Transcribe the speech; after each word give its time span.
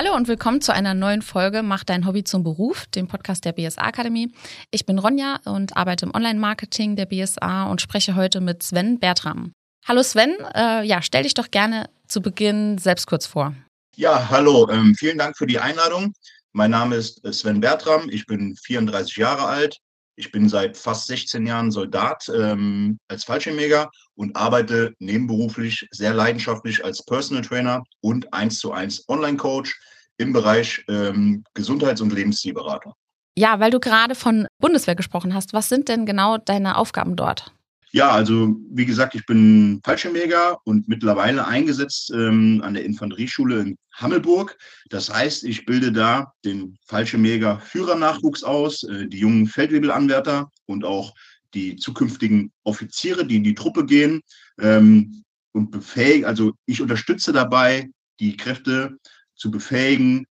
Hallo 0.00 0.14
und 0.14 0.28
willkommen 0.28 0.60
zu 0.60 0.72
einer 0.72 0.94
neuen 0.94 1.22
Folge 1.22 1.64
Mach 1.64 1.82
dein 1.82 2.06
Hobby 2.06 2.22
zum 2.22 2.44
Beruf, 2.44 2.86
dem 2.86 3.08
Podcast 3.08 3.44
der 3.44 3.50
BSA 3.50 3.82
Akademie. 3.82 4.32
Ich 4.70 4.86
bin 4.86 4.96
Ronja 4.96 5.40
und 5.44 5.76
arbeite 5.76 6.06
im 6.06 6.14
Online-Marketing 6.14 6.94
der 6.94 7.06
BSA 7.06 7.64
und 7.64 7.80
spreche 7.80 8.14
heute 8.14 8.40
mit 8.40 8.62
Sven 8.62 9.00
Bertram. 9.00 9.50
Hallo 9.88 10.04
Sven, 10.04 10.36
äh, 10.54 10.84
ja, 10.84 11.02
stell 11.02 11.24
dich 11.24 11.34
doch 11.34 11.50
gerne 11.50 11.90
zu 12.06 12.22
Beginn 12.22 12.78
selbst 12.78 13.08
kurz 13.08 13.26
vor. 13.26 13.56
Ja, 13.96 14.30
hallo, 14.30 14.70
ähm, 14.70 14.94
vielen 14.94 15.18
Dank 15.18 15.36
für 15.36 15.48
die 15.48 15.58
Einladung. 15.58 16.12
Mein 16.52 16.70
Name 16.70 16.94
ist 16.94 17.24
äh, 17.24 17.32
Sven 17.32 17.60
Bertram, 17.60 18.08
ich 18.08 18.24
bin 18.24 18.54
34 18.54 19.16
Jahre 19.16 19.46
alt. 19.46 19.78
Ich 20.18 20.32
bin 20.32 20.48
seit 20.48 20.76
fast 20.76 21.06
16 21.06 21.46
Jahren 21.46 21.70
Soldat 21.70 22.28
ähm, 22.34 22.98
als 23.06 23.22
Fallschirmjäger 23.22 23.88
und 24.16 24.34
arbeite 24.34 24.92
nebenberuflich 24.98 25.86
sehr 25.92 26.12
leidenschaftlich 26.12 26.84
als 26.84 27.04
Personal 27.04 27.44
Trainer 27.44 27.84
und 28.00 28.34
1 28.34 28.58
zu 28.58 28.72
1 28.72 29.08
Online-Coach 29.08 29.78
im 30.16 30.32
Bereich 30.32 30.84
ähm, 30.88 31.44
Gesundheits- 31.54 32.00
und 32.00 32.12
Lebenszielberatung. 32.12 32.94
Ja, 33.38 33.60
weil 33.60 33.70
du 33.70 33.78
gerade 33.78 34.16
von 34.16 34.48
Bundeswehr 34.60 34.96
gesprochen 34.96 35.34
hast. 35.34 35.52
Was 35.52 35.68
sind 35.68 35.88
denn 35.88 36.04
genau 36.04 36.36
deine 36.36 36.78
Aufgaben 36.78 37.14
dort? 37.14 37.54
Ja, 37.90 38.10
also 38.10 38.54
wie 38.70 38.84
gesagt, 38.84 39.14
ich 39.14 39.24
bin 39.24 39.80
Fallschirmjäger 39.84 40.58
und 40.64 40.88
mittlerweile 40.88 41.46
eingesetzt 41.46 42.10
ähm, 42.14 42.60
an 42.62 42.74
der 42.74 42.84
Infanterieschule 42.84 43.60
in 43.60 43.78
Hammelburg. 43.94 44.58
Das 44.90 45.12
heißt, 45.12 45.44
ich 45.44 45.64
bilde 45.64 45.90
da 45.90 46.32
den 46.44 46.78
Fallschirmjäger 46.86 47.60
Führernachwuchs 47.60 48.42
aus, 48.44 48.82
äh, 48.82 49.06
die 49.08 49.18
jungen 49.18 49.46
Feldwebelanwärter 49.46 50.50
und 50.66 50.84
auch 50.84 51.14
die 51.54 51.76
zukünftigen 51.76 52.52
Offiziere, 52.64 53.26
die 53.26 53.36
in 53.36 53.44
die 53.44 53.54
Truppe 53.54 53.86
gehen 53.86 54.20
ähm, 54.60 55.24
und 55.52 55.70
befähigen. 55.70 56.26
Also 56.26 56.52
ich 56.66 56.82
unterstütze 56.82 57.32
dabei, 57.32 57.88
die 58.20 58.36
Kräfte 58.36 58.98
zu 59.34 59.50
befähigen, 59.50 60.26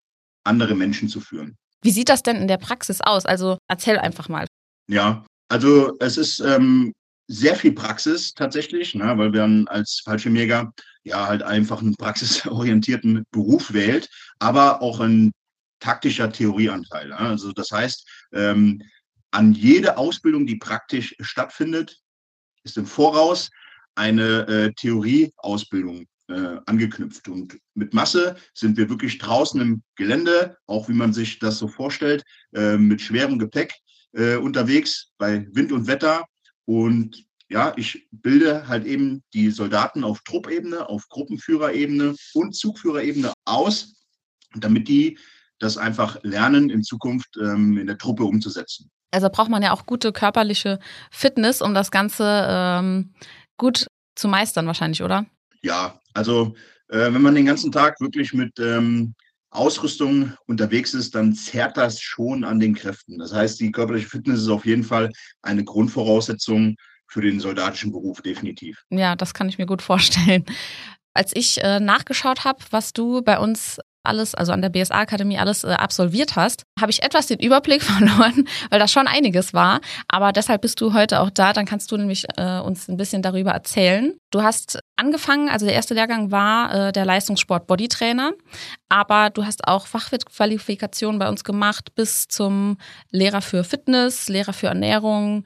andere 0.45 0.75
Menschen 0.75 1.09
zu 1.09 1.21
führen. 1.21 1.57
Wie 1.83 1.91
sieht 1.91 2.09
das 2.09 2.23
denn 2.23 2.37
in 2.37 2.49
der 2.49 2.59
Praxis 2.59 3.01
aus? 3.01 3.25
Also 3.25 3.59
erzähl 3.69 3.99
einfach 3.99 4.29
mal. 4.29 4.47
Ja, 4.89 5.25
also 5.49 5.97
es 6.01 6.17
ist 6.17 6.41
ähm, 6.41 6.93
sehr 7.29 7.57
viel 7.57 7.73
Praxis 7.73 8.35
tatsächlich, 8.35 8.95
ne, 8.95 9.17
weil 9.17 9.33
wir 9.33 9.65
als 9.69 10.01
Fallschirmjäger 10.05 10.73
ja 11.05 11.27
halt 11.27 11.43
einfach 11.43 11.81
einen 11.81 11.97
praxisorientierten 11.97 13.25
Beruf 13.31 13.73
wählt, 13.73 14.09
aber 14.39 14.83
auch 14.83 15.01
ein 15.01 15.33
taktischer 15.81 16.31
Theorieanteil. 16.31 17.09
Ne? 17.09 17.19
Also 17.19 17.53
das 17.53 17.71
heißt, 17.71 18.09
ähm, 18.33 18.83
an 19.31 19.53
jede 19.53 19.99
Ausbildung, 19.99 20.47
die 20.47 20.57
praktisch 20.57 21.15
stattfindet, 21.21 21.99
ist 22.65 22.77
im 22.77 22.87
Voraus 22.87 23.51
eine 23.95 24.47
äh, 24.49 24.73
Theorieausbildung 24.75 26.07
äh, 26.29 26.57
angeknüpft. 26.67 27.29
Und 27.29 27.59
mit 27.75 27.95
Masse 27.95 28.37
sind 28.55 28.77
wir 28.77 28.89
wirklich 28.89 29.19
draußen 29.19 29.61
im 29.61 29.83
Gelände, 29.95 30.57
auch 30.67 30.89
wie 30.89 30.95
man 30.95 31.13
sich 31.13 31.39
das 31.39 31.59
so 31.59 31.69
vorstellt, 31.69 32.25
äh, 32.55 32.77
mit 32.77 33.01
schwerem 33.01 33.39
Gepäck 33.39 33.75
äh, 34.13 34.37
unterwegs 34.37 35.13
bei 35.19 35.47
Wind 35.53 35.73
und 35.73 35.87
Wetter. 35.87 36.25
Und 36.67 37.25
ja, 37.49 37.73
ich 37.77 38.07
bilde 38.11 38.69
halt 38.69 38.85
eben 38.85 39.23
die 39.33 39.51
Soldaten 39.51 40.05
auf 40.05 40.21
Truppebene, 40.25 40.89
auf 40.89 41.09
Gruppenführerebene 41.09 42.15
und 42.35 42.55
Zugführerebene 42.55 43.33
aus, 43.45 43.95
damit 44.55 44.89
die 44.89 45.19
das 45.59 45.79
einfach 45.79 46.19
lernen, 46.23 46.71
in 46.71 46.83
Zukunft 46.83 47.37
ähm, 47.41 47.79
in 47.79 47.87
der 47.87 47.99
Truppe 47.99 48.25
umzusetzen. 48.25 48.91
Also 49.11 49.31
braucht 49.31 49.49
man 49.49 49.63
ja 49.63 49.73
auch 49.73 49.87
gute 49.87 50.13
körperliche 50.13 50.79
Fitness, 51.11 51.63
um 51.63 51.73
das 51.73 51.91
Ganze 51.91 52.47
ähm, 52.49 53.15
gut 53.57 53.87
zu 54.15 54.29
meistern, 54.29 54.67
wahrscheinlich, 54.67 55.03
oder? 55.03 55.27
Ja, 55.63 56.01
also 56.13 56.55
äh, 56.89 57.13
wenn 57.13 57.23
man 57.23 57.35
den 57.35 57.47
ganzen 57.47 57.73
Tag 57.73 58.01
wirklich 58.01 58.35
mit 58.35 58.59
ähm, 58.59 59.15
Ausrüstung 59.57 60.33
unterwegs 60.47 60.95
ist, 60.95 61.15
dann 61.15 61.35
zerrt 61.35 61.77
das 61.77 62.01
schon 62.01 62.45
an 62.45 62.61
den 62.61 62.75
Kräften. 62.75 63.19
Das 63.19 63.33
heißt, 63.33 63.61
die 63.61 63.73
körperliche 63.73 64.09
Fitness 64.09 64.43
ist 64.43 64.49
auf 64.49 64.67
jeden 64.67 64.85
Fall 64.85 65.11
eine 65.43 65.65
Grundvoraussetzung 65.65 66.77
für 67.09 67.21
den 67.21 67.41
soldatischen 67.41 67.93
Beruf, 67.93 68.21
definitiv. 68.23 68.83
Ja, 68.91 69.17
das 69.17 69.35
kann 69.35 69.49
ich 69.49 69.59
mir 69.59 69.67
gut 69.67 69.83
vorstellen. 69.83 70.45
Als 71.15 71.33
ich 71.35 71.63
äh, 71.63 71.81
nachgeschaut 71.81 72.45
habe, 72.45 72.59
was 72.71 72.93
du 72.93 73.23
bei 73.23 73.39
uns 73.39 73.81
alles, 74.07 74.35
also 74.35 74.53
an 74.53 74.63
der 74.63 74.69
BSA-Akademie 74.69 75.39
alles 75.39 75.65
äh, 75.65 75.69
absolviert 75.69 76.37
hast, 76.37 76.63
habe 76.81 76.91
ich 76.91 77.03
etwas 77.03 77.27
den 77.27 77.39
Überblick 77.39 77.83
verloren, 77.83 78.47
weil 78.71 78.79
das 78.79 78.93
schon 78.93 79.07
einiges 79.07 79.55
war. 79.55 79.81
Aber 80.09 80.33
deshalb 80.33 80.63
bist 80.63 80.81
du 80.81 80.95
heute 80.95 81.21
auch 81.21 81.31
da. 81.31 81.53
Dann 81.53 81.67
kannst 81.67 81.93
du 81.93 81.97
nämlich 81.97 82.27
äh, 82.37 82.61
uns 82.61 82.89
ein 82.89 82.97
bisschen 82.97 83.23
darüber 83.23 83.53
erzählen. 83.53 84.15
Du 84.31 84.43
hast 84.43 84.79
angefangen, 84.97 85.49
also 85.49 85.67
der 85.67 85.75
erste 85.75 85.95
Lehrgang 85.95 86.31
war 86.31 86.89
äh, 86.89 86.93
der 86.93 87.05
Leistungssport 87.05 87.67
Bodytrainer, 87.67 88.33
aber 88.89 89.31
du 89.31 89.45
hast 89.45 89.67
auch 89.67 89.87
Fachqualifikationen 89.87 91.19
bei 91.19 91.29
uns 91.29 91.45
gemacht 91.45 91.95
bis 91.95 92.29
zum 92.29 92.77
Lehrer 93.11 93.41
für 93.41 93.65
Fitness, 93.65 94.29
Lehrer 94.29 94.53
für 94.53 94.67
Ernährung, 94.67 95.45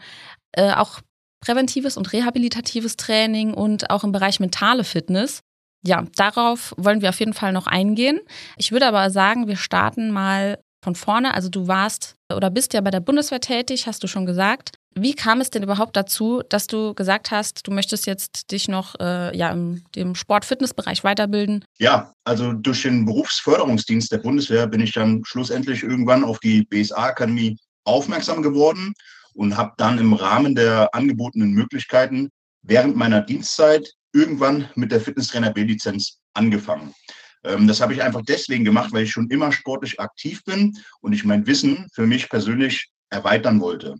äh, 0.53 0.72
auch 0.72 1.00
präventives 1.41 1.97
und 1.97 2.12
rehabilitatives 2.12 2.97
Training 2.97 3.54
und 3.54 3.91
auch 3.91 4.04
im 4.04 4.12
Bereich 4.12 4.41
mentale 4.41 4.84
Fitness. 4.84 5.43
Ja, 5.83 6.05
darauf 6.17 6.75
wollen 6.77 7.01
wir 7.01 7.09
auf 7.09 7.21
jeden 7.21 7.33
Fall 7.33 7.53
noch 7.53 7.67
eingehen. 7.67 8.21
Ich 8.57 8.73
würde 8.73 8.87
aber 8.87 9.11
sagen, 9.11 9.49
wir 9.49 9.57
starten 9.57 10.11
mal 10.11 10.59
von 10.83 10.95
vorne. 10.95 11.35
Also 11.35 11.49
du 11.49 11.69
warst 11.69 12.17
oder 12.35 12.51
bist 12.51 12.75
ja 12.75 12.81
bei 12.81 12.91
der 12.91 13.01
Bundeswehr 13.01 13.41
tätig, 13.41 13.87
hast 13.87 14.03
du 14.03 14.07
schon 14.07 14.27
gesagt. 14.27 14.77
Wie 14.95 15.15
kam 15.15 15.41
es 15.41 15.51
denn 15.51 15.63
überhaupt 15.63 15.97
dazu, 15.97 16.43
dass 16.49 16.67
du 16.67 16.95
gesagt 16.95 17.31
hast, 17.31 17.67
du 17.67 17.71
möchtest 17.71 18.07
jetzt 18.07 18.51
dich 18.51 18.67
noch 18.67 18.99
äh, 18.99 19.37
ja, 19.37 19.51
im 19.51 19.85
dem 19.95 20.17
Sport-Fitness-Bereich 20.17 21.05
weiterbilden? 21.05 21.65
Ja, 21.79 22.12
also 22.25 22.53
durch 22.53 22.83
den 22.83 23.05
Berufsförderungsdienst 23.05 24.11
der 24.11 24.19
Bundeswehr 24.19 24.67
bin 24.67 24.81
ich 24.81 24.93
dann 24.93 25.23
schlussendlich 25.25 25.85
irgendwann 25.85 26.25
auf 26.25 26.41
die 26.41 26.65
BSA-Akademie 26.65 27.57
aufmerksam 27.85 28.43
geworden 28.43 28.95
und 29.35 29.57
habe 29.57 29.73
dann 29.77 29.99
im 29.99 30.12
Rahmen 30.12 30.57
der 30.57 30.93
angebotenen 30.93 31.53
Möglichkeiten 31.53 32.29
während 32.62 32.97
meiner 32.97 33.21
Dienstzeit 33.21 33.95
irgendwann 34.12 34.69
mit 34.75 34.93
der 34.93 35.00
Fitnesstrainer 35.00 35.53
B-Lizenz 35.53 36.21
angefangen. 36.34 36.94
Ähm, 37.44 37.66
das 37.66 37.81
habe 37.81 37.93
ich 37.93 38.03
einfach 38.03 38.22
deswegen 38.22 38.65
gemacht, 38.65 38.93
weil 38.93 39.04
ich 39.04 39.12
schon 39.12 39.31
immer 39.31 39.53
sportlich 39.53 40.00
aktiv 40.00 40.43
bin 40.44 40.76
und 41.00 41.12
ich 41.12 41.25
mein 41.25 41.47
Wissen 41.47 41.88
für 41.93 42.06
mich 42.06 42.28
persönlich 42.28 42.91
erweitern 43.10 43.60
wollte. 43.60 43.97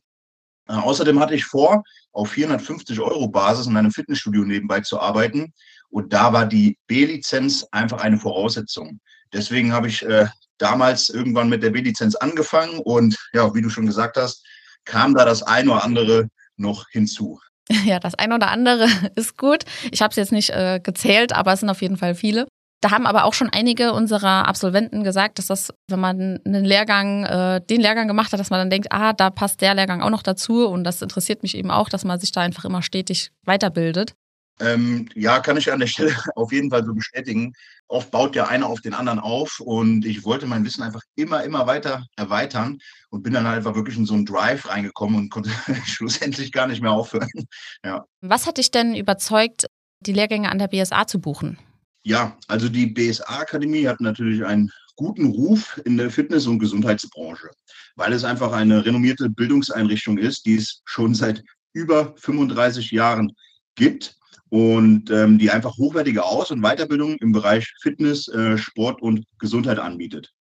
Äh, 0.69 0.75
außerdem 0.75 1.19
hatte 1.21 1.35
ich 1.35 1.45
vor, 1.45 1.83
auf 2.13 2.31
450 2.31 3.01
Euro 3.01 3.29
Basis 3.29 3.67
in 3.67 3.77
einem 3.77 3.93
Fitnessstudio 3.93 4.45
nebenbei 4.45 4.81
zu 4.81 5.01
arbeiten. 5.01 5.53
Und 5.89 6.13
da 6.13 6.33
war 6.33 6.47
die 6.47 6.79
B-Lizenz 6.87 7.67
einfach 7.73 8.01
eine 8.01 8.19
Voraussetzung. 8.19 9.01
Deswegen 9.33 9.73
habe 9.73 9.89
ich 9.89 10.03
äh, 10.03 10.27
damals 10.59 11.09
irgendwann 11.09 11.49
mit 11.49 11.63
der 11.63 11.71
B-Lizenz 11.71 12.15
angefangen 12.17 12.81
und 12.81 13.17
ja, 13.33 13.55
wie 13.55 13.63
du 13.63 13.71
schon 13.71 13.87
gesagt 13.87 14.17
hast, 14.17 14.45
kam 14.85 15.15
da 15.15 15.25
das 15.25 15.43
eine 15.43 15.73
oder 15.73 15.85
andere 15.85 16.29
noch 16.57 16.89
hinzu. 16.91 17.41
Ja, 17.85 17.99
das 17.99 18.15
eine 18.15 18.35
oder 18.35 18.51
andere 18.51 18.87
ist 19.15 19.39
gut. 19.39 19.65
Ich 19.91 20.03
habe 20.03 20.11
es 20.11 20.17
jetzt 20.17 20.33
nicht 20.33 20.51
äh, 20.51 20.81
gezählt, 20.83 21.33
aber 21.33 21.53
es 21.53 21.61
sind 21.61 21.71
auf 21.71 21.83
jeden 21.83 21.97
Fall 21.97 22.15
viele. 22.15 22.47
Da 22.83 22.93
haben 22.93 23.07
aber 23.07 23.25
auch 23.25 23.35
schon 23.35 23.51
einige 23.51 23.93
unserer 23.93 24.49
Absolventen 24.49 25.05
gesagt, 25.05 25.39
dass 25.39 25.47
das, 25.47 25.71
wenn 25.89 26.01
man 26.01 26.41
einen 26.47 26.65
Lehrgang, 26.65 27.25
äh, 27.25 27.61
den 27.61 27.81
Lehrgang 27.81 28.09
gemacht 28.09 28.33
hat, 28.33 28.41
dass 28.41 28.49
man 28.49 28.59
dann 28.59 28.71
denkt, 28.71 28.91
ah, 28.91 29.13
da 29.13 29.29
passt 29.29 29.61
der 29.61 29.75
Lehrgang 29.75 30.01
auch 30.01 30.09
noch 30.09 30.23
dazu 30.23 30.67
und 30.67 30.85
das 30.85 31.03
interessiert 31.03 31.43
mich 31.43 31.57
eben 31.57 31.71
auch, 31.71 31.91
dass 31.91 32.05
man 32.05 32.19
sich 32.19 32.33
da 32.33 32.41
einfach 32.41 32.65
immer 32.65 32.83
stetig 32.83 33.33
weiterbildet. 33.45 34.15
Ähm, 34.61 35.09
ja, 35.15 35.41
kann 35.41 35.57
ich 35.57 35.73
an 35.73 35.81
der 35.81 35.87
Stelle 35.87 36.15
auf 36.37 36.53
jeden 36.53 36.71
Fall 36.71 36.85
so 36.85 36.93
bestätigen. 36.93 37.55
Oft 37.89 38.11
baut 38.11 38.37
ja 38.37 38.47
einer 38.47 38.67
auf 38.67 38.83
den 38.83 38.95
anderen 38.95 39.19
auf 39.19 39.59
und 39.59 40.05
ich 40.05 40.25
wollte 40.25 40.47
mein 40.47 40.65
Wissen 40.65 40.83
einfach 40.83 41.03
immer, 41.17 41.43
immer 41.45 41.67
weiter 41.67 42.07
erweitern 42.17 42.79
und 43.09 43.23
bin 43.23 43.33
dann 43.33 43.47
halt 43.47 43.57
einfach 43.57 43.75
wirklich 43.75 43.97
in 43.97 44.05
so 44.05 44.15
einen 44.15 44.27
Drive 44.27 44.69
reingekommen 44.69 45.17
und 45.17 45.31
konnte 45.31 45.51
schlussendlich 45.87 46.53
gar 46.53 46.67
nicht 46.67 46.83
mehr 46.83 46.93
aufhören. 46.93 47.29
Ja. 47.85 48.05
Was 48.21 48.47
hat 48.47 48.59
dich 48.59 48.71
denn 48.71 48.95
überzeugt, 48.95 49.67
die 50.01 50.13
Lehrgänge 50.13 50.51
an 50.51 50.59
der 50.59 50.69
BSA 50.69 51.07
zu 51.07 51.19
buchen? 51.19 51.59
Ja, 52.03 52.37
also 52.47 52.69
die 52.69 52.87
BSA-Akademie 52.87 53.87
hat 53.87 54.01
natürlich 54.01 54.45
einen 54.45 54.71
guten 54.97 55.27
Ruf 55.27 55.81
in 55.85 55.97
der 55.97 56.11
Fitness- 56.11 56.47
und 56.47 56.59
Gesundheitsbranche, 56.59 57.49
weil 57.97 58.13
es 58.13 58.25
einfach 58.25 58.53
eine 58.53 58.85
renommierte 58.85 59.31
Bildungseinrichtung 59.31 60.19
ist, 60.19 60.45
die 60.45 60.57
es 60.57 60.83
schon 60.85 61.15
seit 61.15 61.43
über 61.73 62.15
35 62.17 62.91
Jahren 62.91 63.33
gibt 63.77 64.20
und 64.51 65.11
ähm, 65.11 65.39
die 65.39 65.51
einfach 65.51 65.79
hochwertige 65.79 66.25
Aus- 66.25 66.51
und 66.51 66.61
Weiterbildung 66.61 67.17
im 67.17 67.33
Bereich 67.33 67.73
Fitness, 67.81 68.29
äh, 68.29 68.59
Sport 68.59 69.01
und 69.01 69.25
Gesundheit 69.39 69.79
anbietet. 69.79 70.33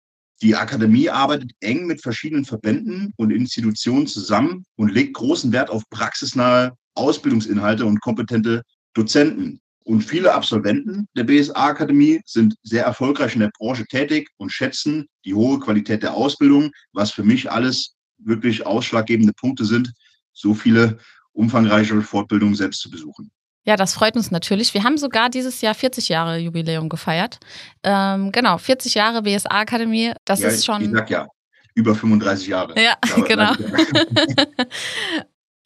Die 0.41 0.55
Akademie 0.55 1.11
arbeitet 1.11 1.53
eng 1.61 1.87
mit 1.87 2.01
verschiedenen 2.01 2.45
Verbänden 2.45 3.13
und 3.17 3.31
Institutionen 3.31 4.07
zusammen 4.07 4.65
und 4.77 4.93
legt 4.93 5.15
großen 5.15 5.53
Wert 5.53 5.69
auf 5.69 5.83
praxisnahe 5.91 6.73
Ausbildungsinhalte 6.95 7.85
und 7.85 8.01
kompetente 8.01 8.63
Dozenten. 8.95 9.61
Und 9.85 10.03
viele 10.03 10.35
Absolventen 10.35 11.09
der 11.17 11.25
BSA-Akademie 11.25 12.21
sind 12.25 12.55
sehr 12.63 12.85
erfolgreich 12.85 13.35
in 13.35 13.41
der 13.41 13.51
Branche 13.59 13.87
tätig 13.87 14.29
und 14.37 14.53
schätzen 14.53 15.07
die 15.25 15.35
hohe 15.35 15.59
Qualität 15.61 16.03
der 16.03 16.15
Ausbildung, 16.15 16.71
was 16.93 17.11
für 17.11 17.25
mich 17.25 17.51
alles 17.51 17.95
wirklich 18.19 18.67
ausschlaggebende 18.67 19.33
Punkte 19.33 19.65
sind, 19.65 19.93
so 20.33 20.55
viele 20.55 20.99
umfangreiche 21.33 22.01
Fortbildungen 22.03 22.55
selbst 22.55 22.81
zu 22.81 22.91
besuchen. 22.91 23.31
Ja, 23.69 23.77
das 23.77 23.93
freut 23.93 24.17
uns 24.17 24.31
natürlich. 24.31 24.73
Wir 24.73 24.83
haben 24.83 24.97
sogar 24.97 25.29
dieses 25.29 25.61
Jahr 25.61 25.75
40 25.75 26.09
Jahre 26.09 26.39
Jubiläum 26.39 26.89
gefeiert. 26.89 27.39
Ähm, 27.83 28.33
genau, 28.33 28.57
40 28.57 28.95
Jahre 28.95 29.21
BSA 29.21 29.51
Akademie. 29.51 30.15
Das 30.25 30.41
ja, 30.41 30.49
ist 30.49 30.65
schon. 30.65 30.81
Ich 30.81 30.91
sag 30.91 31.11
ja, 31.11 31.27
über 31.75 31.95
35 31.95 32.47
Jahre. 32.49 32.75
Ja, 32.83 32.97
genau. 33.27 33.53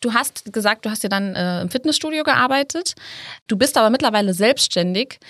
Du 0.00 0.12
hast 0.12 0.52
gesagt, 0.52 0.84
du 0.84 0.90
hast 0.90 1.04
ja 1.04 1.08
dann 1.08 1.36
äh, 1.36 1.62
im 1.62 1.70
Fitnessstudio 1.70 2.24
gearbeitet. 2.24 2.94
Du 3.46 3.56
bist 3.56 3.78
aber 3.78 3.88
mittlerweile 3.88 4.34
selbstständig 4.34 5.20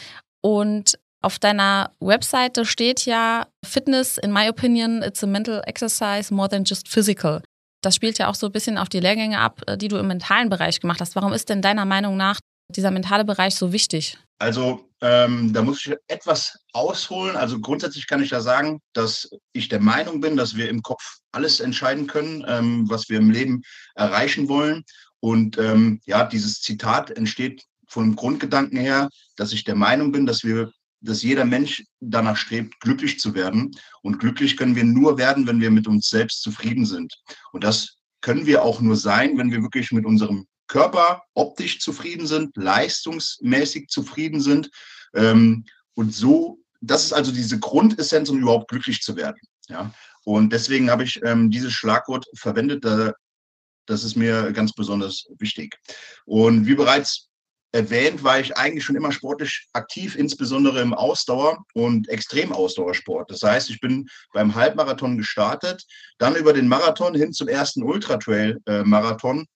und 0.41 0.99
auf 1.21 1.39
deiner 1.39 1.91
Webseite 2.01 2.65
steht 2.65 3.05
ja 3.05 3.49
Fitness, 3.63 4.17
in 4.17 4.33
my 4.33 4.49
opinion, 4.49 5.03
it's 5.03 5.23
a 5.23 5.27
mental 5.27 5.63
exercise 5.67 6.33
more 6.33 6.49
than 6.49 6.65
just 6.65 6.89
physical. 6.89 7.43
Das 7.83 7.95
spielt 7.95 8.17
ja 8.17 8.31
auch 8.31 8.35
so 8.35 8.47
ein 8.47 8.53
bisschen 8.53 8.79
auf 8.79 8.89
die 8.89 9.01
Lehrgänge 9.01 9.41
ab, 9.41 9.61
äh, 9.67 9.77
die 9.77 9.89
du 9.89 9.99
im 9.99 10.09
mentalen 10.09 10.49
Bereich 10.49 10.81
gemacht 10.81 11.03
hast. 11.03 11.17
Warum 11.17 11.35
ist 11.35 11.51
denn 11.51 11.61
deiner 11.61 11.85
Meinung 11.85 12.17
nach 12.17 12.39
dieser 12.77 12.91
mentale 12.91 13.25
Bereich 13.25 13.55
so 13.55 13.73
wichtig? 13.73 14.19
Also 14.39 14.89
ähm, 15.01 15.53
da 15.53 15.63
muss 15.63 15.87
ich 15.87 15.95
etwas 16.09 16.59
ausholen. 16.73 17.37
Also 17.37 17.61
grundsätzlich 17.61 18.07
kann 18.07 18.23
ich 18.23 18.31
da 18.31 18.41
sagen, 18.41 18.81
dass 18.93 19.31
ich 19.53 19.69
der 19.69 19.81
Meinung 19.81 20.21
bin, 20.21 20.37
dass 20.37 20.57
wir 20.57 20.69
im 20.69 20.83
Kopf 20.83 21.19
alles 21.33 21.61
entscheiden 21.61 22.07
können, 22.07 22.45
ähm, 22.49 22.89
was 22.89 23.09
wir 23.09 23.19
im 23.19 23.31
Leben 23.31 23.63
erreichen 23.95 24.49
wollen. 24.49 24.85
Und 25.21 25.59
ähm, 25.59 26.01
ja, 26.07 26.25
dieses 26.25 26.61
Zitat 26.61 27.11
entsteht 27.11 27.65
vom 27.89 28.17
Grundgedanken 28.17 28.79
her, 28.79 29.09
dass 29.37 29.53
ich 29.53 29.65
der 29.65 29.77
Meinung 29.77 30.13
bin, 30.13 30.27
dass 30.27 30.43
wir, 30.43 30.73
dass 31.01 31.23
jeder 31.23 31.45
Mensch 31.45 31.85
danach 32.01 32.37
strebt, 32.37 32.81
glücklich 32.81 33.21
zu 33.21 33.35
werden. 33.35 33.71
Und 34.03 34.19
glücklich 34.19 34.57
können 34.57 34.77
wir 34.77 34.85
nur 34.85 35.19
werden, 35.19 35.47
wenn 35.47 35.61
wir 35.61 35.71
mit 35.71 35.87
uns 35.87 36.09
selbst 36.09 36.43
zufrieden 36.43 36.87
sind. 36.87 37.15
Und 37.53 37.65
das 37.65 37.97
können 38.23 38.47
wir 38.47 38.65
auch 38.65 38.81
nur 38.81 38.97
sein, 38.97 39.37
wenn 39.37 39.51
wir 39.51 39.63
wirklich 39.63 39.93
mit 39.93 40.07
unserem 40.07 40.47
Körper 40.73 41.23
optisch 41.35 41.81
zufrieden 41.81 42.27
sind, 42.27 42.57
leistungsmäßig 42.57 43.89
zufrieden 43.89 44.41
sind. 44.41 44.71
Ähm, 45.15 45.67
und 45.95 46.15
so, 46.15 46.61
das 46.81 47.05
ist 47.05 47.13
also 47.13 47.31
diese 47.31 47.59
Grundessenz, 47.59 48.31
um 48.31 48.41
überhaupt 48.41 48.69
glücklich 48.69 49.03
zu 49.03 49.15
werden. 49.15 49.39
Ja? 49.69 49.93
Und 50.25 50.51
deswegen 50.51 50.91
habe 50.91 51.05
ich 51.05 51.21
ähm, 51.25 51.51
dieses 51.51 51.75
Schlagwort 51.75 52.25
verwendet. 52.35 52.87
Da, 52.87 53.13
das 53.85 54.03
ist 54.03 54.17
mir 54.17 54.51
ganz 54.53 54.73
besonders 54.73 55.27
wichtig. 55.39 55.77
Und 56.25 56.67
wie 56.67 56.75
bereits 56.75 57.29
erwähnt, 57.73 58.25
war 58.25 58.41
ich 58.41 58.57
eigentlich 58.57 58.85
schon 58.85 58.97
immer 58.97 59.13
sportlich 59.13 59.69
aktiv, 59.75 60.17
insbesondere 60.17 60.81
im 60.81 60.95
Ausdauer- 60.95 61.63
und 61.75 62.09
Extremausdauersport. 62.09 63.31
Das 63.31 63.43
heißt, 63.43 63.69
ich 63.69 63.81
bin 63.81 64.09
beim 64.33 64.55
Halbmarathon 64.55 65.19
gestartet, 65.19 65.85
dann 66.17 66.35
über 66.35 66.55
den 66.55 66.67
Marathon 66.69 67.15
hin 67.15 67.35
zum 67.35 67.49
ersten 67.49 67.83
Ultra-Trail-Marathon 67.83 69.41
äh, 69.41 69.47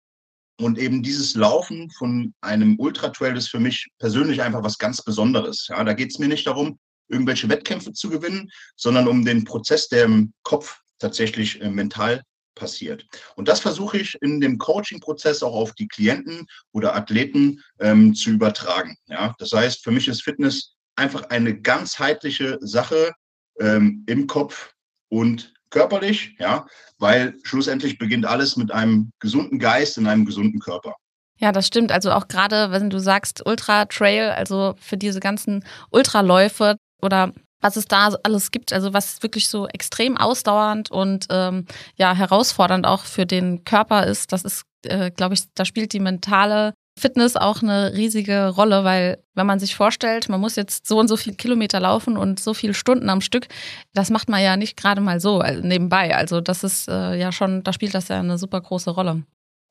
und 0.58 0.79
eben 0.79 1.03
dieses 1.03 1.35
Laufen 1.35 1.91
von 1.91 2.35
einem 2.41 2.79
Ultra-Trail 2.79 3.37
ist 3.37 3.49
für 3.49 3.61
mich 3.61 3.88
persönlich 3.99 4.41
einfach 4.43 4.62
was 4.62 4.79
ganz 4.79 5.03
Besonderes. 5.03 5.67
Ja, 5.69 5.85
da 5.85 5.93
geht 5.93 6.11
es 6.11 6.19
mir 6.19 6.29
nicht 6.29 6.47
darum, 6.47 6.79
irgendwelche 7.08 7.49
Wettkämpfe 7.49 7.93
zu 7.93 8.11
gewinnen, 8.11 8.50
sondern 8.75 9.06
um 9.06 9.25
den 9.25 9.44
Prozess, 9.44 9.88
der 9.88 10.05
im 10.05 10.32
Kopf 10.43 10.81
tatsächlich 10.99 11.61
äh, 11.61 11.70
mental 11.70 12.23
passiert. 12.55 13.06
Und 13.37 13.49
das 13.49 13.61
versuche 13.61 13.99
ich 13.99 14.17
in 14.23 14.41
dem 14.41 14.58
Coaching-Prozess 14.58 15.43
auch 15.43 15.55
auf 15.55 15.75
die 15.75 15.88
Klienten 15.88 16.47
oder 16.73 16.97
Athleten 16.97 17.62
ähm, 17.79 18.14
zu 18.14 18.31
übertragen. 18.31 18.97
Ja, 19.06 19.35
das 19.38 19.53
heißt, 19.53 19.85
für 19.85 19.91
mich 19.91 20.08
ist 20.08 20.23
Fitness 20.23 20.75
einfach 20.97 21.25
eine 21.25 21.61
ganzheitliche 21.61 22.58
Sache 22.62 23.12
ähm, 23.61 24.05
im 24.06 24.26
Kopf 24.26 24.73
und 25.08 25.53
körperlich, 25.76 26.34
ja, 26.38 26.67
weil 26.99 27.34
schlussendlich 27.43 27.99
beginnt 27.99 28.25
alles 28.25 28.56
mit 28.56 28.73
einem 28.73 29.11
gesunden 29.20 29.58
Geist 29.58 29.99
in 29.99 30.06
einem 30.06 30.25
gesunden 30.25 30.58
Körper. 30.58 30.94
Ja, 31.38 31.52
das 31.52 31.67
stimmt. 31.67 31.93
Also 31.93 32.12
auch 32.12 32.28
gerade, 32.28 32.70
wenn 32.70 32.88
du 32.88 32.99
sagst 32.99 33.44
Ultra 33.44 33.84
Trail, 33.84 34.31
also 34.31 34.75
für 34.81 34.96
diese 34.96 35.20
ganzen 35.20 35.64
Ultraläufe 35.90 36.76
oder 37.02 37.34
was 37.61 37.76
es 37.76 37.84
da 37.84 38.14
alles 38.23 38.50
gibt, 38.50 38.73
also 38.73 38.94
was 38.94 39.23
wirklich 39.23 39.50
so 39.50 39.67
extrem 39.69 40.17
ausdauernd 40.17 40.90
und 40.90 41.26
ähm, 41.31 41.67
ja 41.96 42.14
herausfordernd 42.14 42.87
auch 42.87 43.05
für 43.05 43.26
den 43.26 43.64
Körper 43.64 44.06
ist, 44.06 44.32
das 44.32 44.44
ist, 44.44 44.62
äh, 44.87 45.11
glaube 45.11 45.34
ich, 45.34 45.43
da 45.55 45.67
spielt 45.67 45.93
die 45.93 46.00
mentale 46.00 46.72
Fitness 46.98 47.37
auch 47.37 47.62
eine 47.62 47.93
riesige 47.94 48.48
Rolle, 48.48 48.82
weil 48.82 49.22
wenn 49.34 49.46
man 49.46 49.58
sich 49.58 49.76
vorstellt, 49.76 50.28
man 50.28 50.40
muss 50.40 50.56
jetzt 50.56 50.87
so 50.87 50.98
und 50.98 51.08
so 51.08 51.16
viele 51.16 51.37
Kilometer 51.37 51.78
laufen 51.78 52.16
und 52.16 52.40
so 52.40 52.54
viele 52.54 52.72
Stunden 52.72 53.10
am 53.10 53.20
Stück, 53.20 53.48
das 53.93 54.08
macht 54.10 54.31
man 54.31 54.43
ja 54.43 54.56
nicht 54.56 54.76
gerade 54.76 55.02
mal 55.02 55.20
so 55.20 55.40
also 55.40 55.60
nebenbei. 55.62 56.16
Also 56.16 56.40
das 56.40 56.64
ist 56.64 56.88
äh, 56.88 57.19
ja 57.19 57.32
schon, 57.32 57.62
da 57.62 57.72
spielt 57.72 57.94
das 57.94 58.08
ja 58.08 58.19
eine 58.19 58.38
super 58.38 58.60
große 58.60 58.90
Rolle. 58.90 59.25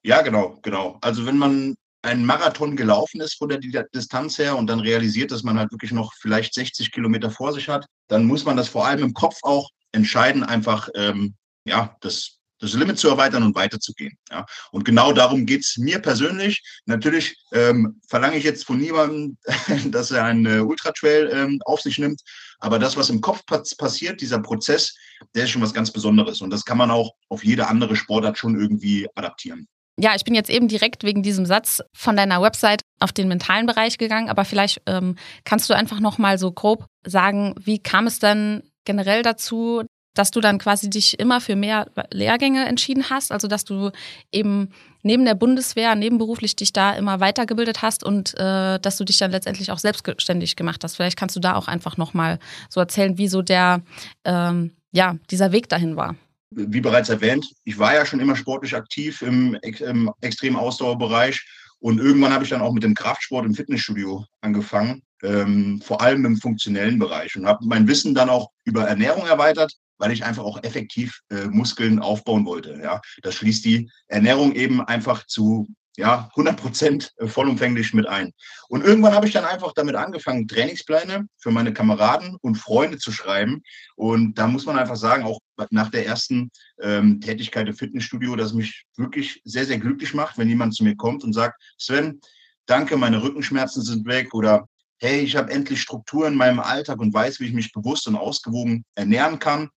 Ja, 0.04 0.22
genau, 0.22 0.60
genau. 0.62 1.00
Also 1.02 1.26
wenn 1.26 1.38
man 1.38 1.76
einen 2.04 2.26
Marathon 2.26 2.76
gelaufen 2.76 3.22
ist 3.22 3.34
von 3.34 3.50
der 3.50 3.60
Distanz 3.94 4.38
her 4.38 4.56
und 4.56 4.68
dann 4.68 4.80
realisiert, 4.80 5.32
dass 5.32 5.42
man 5.42 5.58
halt 5.58 5.72
wirklich 5.72 5.92
noch 5.92 6.14
vielleicht 6.14 6.54
60 6.54 6.92
Kilometer 6.92 7.32
vor 7.32 7.52
sich 7.54 7.68
hat, 7.68 7.88
dann 8.08 8.26
muss 8.26 8.46
man 8.46 8.56
das 8.56 8.70
vor 8.70 8.86
allem 8.86 9.04
im 9.04 9.14
Kopf 9.16 9.40
auch 9.42 9.72
entscheiden, 9.92 10.44
einfach 10.44 10.90
ähm, 10.94 11.34
ja, 11.68 11.96
das 12.02 12.38
das 12.60 12.74
Limit 12.74 12.98
zu 12.98 13.10
erweitern 13.10 13.44
und 13.44 13.56
weiterzugehen. 13.56 14.18
Ja. 14.32 14.46
Und 14.72 14.86
genau 14.86 15.14
darum 15.14 15.46
geht 15.46 15.62
es 15.62 15.78
mir 15.78 16.00
persönlich. 16.00 16.64
Natürlich 16.86 17.36
ähm, 17.52 18.00
verlange 18.08 18.38
ich 18.38 18.44
jetzt 18.44 18.66
von 18.66 18.78
niemandem, 18.78 19.38
dass 19.92 20.12
er 20.12 20.24
einen 20.26 20.62
Ultra-Trail 20.62 21.30
ähm, 21.34 21.62
auf 21.66 21.82
sich 21.82 21.98
nimmt. 21.98 22.22
Aber 22.60 22.80
das, 22.80 22.96
was 22.96 23.10
im 23.10 23.22
Kopf 23.22 23.44
passiert, 23.46 24.22
dieser 24.22 24.40
Prozess, 24.40 24.96
der 25.36 25.44
ist 25.44 25.52
schon 25.52 25.62
was 25.62 25.74
ganz 25.74 25.92
Besonderes. 25.92 26.42
Und 26.42 26.50
das 26.50 26.66
kann 26.66 26.78
man 26.78 26.92
auch 26.92 27.14
auf 27.30 27.44
jede 27.44 27.68
andere 27.68 27.96
Sportart 27.96 28.38
schon 28.38 28.60
irgendwie 28.60 29.08
adaptieren. 29.16 29.68
Ja, 29.98 30.14
ich 30.14 30.26
bin 30.26 30.36
jetzt 30.36 30.50
eben 30.50 30.68
direkt 30.68 31.04
wegen 31.04 31.24
diesem 31.24 31.46
Satz 31.46 31.82
von 31.94 32.18
deiner 32.18 32.42
Website 32.42 32.82
auf 33.00 33.14
den 33.14 33.30
mentalen 33.30 33.66
Bereich 33.66 33.98
gegangen, 33.98 34.30
aber 34.30 34.44
vielleicht 34.44 34.82
ähm, 34.88 35.16
kannst 35.46 35.70
du 35.70 35.74
einfach 35.74 36.02
noch 36.02 36.18
mal 36.18 36.38
so 36.38 36.52
grob 36.52 36.88
sagen, 37.06 37.56
wie 37.60 37.80
kam 37.80 38.06
es 38.06 38.20
denn 38.20 38.64
generell 38.84 39.22
dazu, 39.22 39.84
dass 40.16 40.32
du 40.32 40.42
dann 40.42 40.58
quasi 40.58 40.90
dich 40.90 41.20
immer 41.20 41.40
für 41.42 41.56
mehr 41.56 41.88
Lehrgänge 42.12 42.66
entschieden 42.66 43.10
hast, 43.12 43.32
also 43.32 43.48
dass 43.48 43.66
du 43.66 43.92
eben 44.32 44.72
neben 45.04 45.26
der 45.26 45.36
Bundeswehr 45.36 45.94
nebenberuflich 45.94 46.56
dich 46.56 46.74
da 46.74 46.94
immer 46.94 47.20
weitergebildet 47.20 47.84
hast 47.84 48.04
und 48.04 48.34
äh, 48.40 48.80
dass 48.80 48.98
du 48.98 49.04
dich 49.04 49.20
dann 49.20 49.30
letztendlich 49.30 49.72
auch 49.72 49.78
selbstständig 49.78 50.56
gemacht 50.56 50.84
hast. 50.84 50.96
Vielleicht 50.96 51.18
kannst 51.18 51.36
du 51.36 51.40
da 51.40 51.56
auch 51.56 51.68
einfach 51.68 51.98
nochmal 51.98 52.40
so 52.70 52.80
erzählen, 52.80 53.18
wie 53.20 53.28
so 53.28 53.44
der, 53.44 53.84
ähm, 54.24 54.72
ja, 54.92 55.18
dieser 55.30 55.52
Weg 55.52 55.70
dahin 55.70 55.96
war. 55.96 56.16
Wie 56.50 56.82
bereits 56.82 57.10
erwähnt, 57.10 57.46
ich 57.66 57.78
war 57.78 57.94
ja 57.94 58.06
schon 58.06 58.20
immer 58.20 58.36
sportlich 58.36 58.76
aktiv 58.76 59.22
im, 59.22 59.58
im 59.62 60.12
extremen 60.22 60.56
Ausdauerbereich 60.56 61.46
und 61.80 62.00
irgendwann 62.00 62.34
habe 62.34 62.44
ich 62.44 62.50
dann 62.50 62.62
auch 62.62 62.72
mit 62.72 62.84
dem 62.84 62.96
Kraftsport 62.96 63.46
im 63.46 63.54
Fitnessstudio 63.54 64.26
angefangen, 64.42 65.04
ähm, 65.22 65.82
vor 65.84 66.02
allem 66.02 66.26
im 66.26 66.38
funktionellen 66.38 66.98
Bereich 66.98 67.36
und 67.36 67.46
habe 67.46 67.66
mein 67.66 67.88
Wissen 67.88 68.16
dann 68.16 68.30
auch 68.30 68.50
über 68.64 68.88
Ernährung 68.88 69.28
erweitert 69.28 69.76
weil 69.98 70.12
ich 70.12 70.24
einfach 70.26 70.44
auch 70.44 70.64
effektiv 70.64 71.20
äh, 71.30 71.46
Muskeln 71.46 72.00
aufbauen 72.00 72.46
wollte. 72.46 72.80
Ja, 72.82 73.02
das 73.22 73.36
schließt 73.36 73.66
die 73.66 73.90
Ernährung 74.08 74.54
eben 74.54 74.82
einfach 74.82 75.26
zu 75.26 75.68
ja 75.98 76.30
100 76.32 76.58
Prozent 76.58 77.12
äh, 77.18 77.28
vollumfänglich 77.28 77.94
mit 77.94 78.08
ein. 78.08 78.32
Und 78.68 78.84
irgendwann 78.84 79.14
habe 79.14 79.28
ich 79.28 79.34
dann 79.34 79.46
einfach 79.46 79.74
damit 79.74 79.96
angefangen, 79.96 80.48
Trainingspläne 80.48 81.28
für 81.38 81.52
meine 81.52 81.74
Kameraden 81.74 82.38
und 82.42 82.56
Freunde 82.56 82.98
zu 82.98 83.12
schreiben. 83.12 83.62
Und 83.96 84.38
da 84.38 84.48
muss 84.48 84.66
man 84.66 84.78
einfach 84.78 84.98
sagen, 84.98 85.24
auch 85.24 85.40
nach 85.70 85.90
der 85.90 86.06
ersten 86.06 86.52
ähm, 86.82 87.22
Tätigkeit 87.22 87.68
im 87.68 87.76
Fitnessstudio, 87.76 88.36
dass 88.36 88.54
mich 88.54 88.84
wirklich 88.98 89.42
sehr, 89.46 89.66
sehr 89.66 89.78
glücklich 89.78 90.14
macht, 90.14 90.38
wenn 90.38 90.50
jemand 90.50 90.76
zu 90.76 90.84
mir 90.84 90.96
kommt 90.96 91.24
und 91.24 91.34
sagt, 91.34 91.62
Sven, 91.78 92.20
danke, 92.66 92.98
meine 92.98 93.22
Rückenschmerzen 93.22 93.82
sind 93.82 94.06
weg 94.06 94.34
oder 94.34 94.68
hey, 95.00 95.20
ich 95.20 95.36
habe 95.36 95.52
endlich 95.52 95.82
Struktur 95.82 96.28
in 96.28 96.36
meinem 96.36 96.60
Alltag 96.60 97.00
und 97.00 97.14
weiß, 97.14 97.40
wie 97.40 97.48
ich 97.48 97.54
mich 97.54 97.74
bewusst 97.74 98.08
und 98.08 98.16
ausgewogen 98.16 98.86
ernähren 98.96 99.40
kann. 99.40 99.70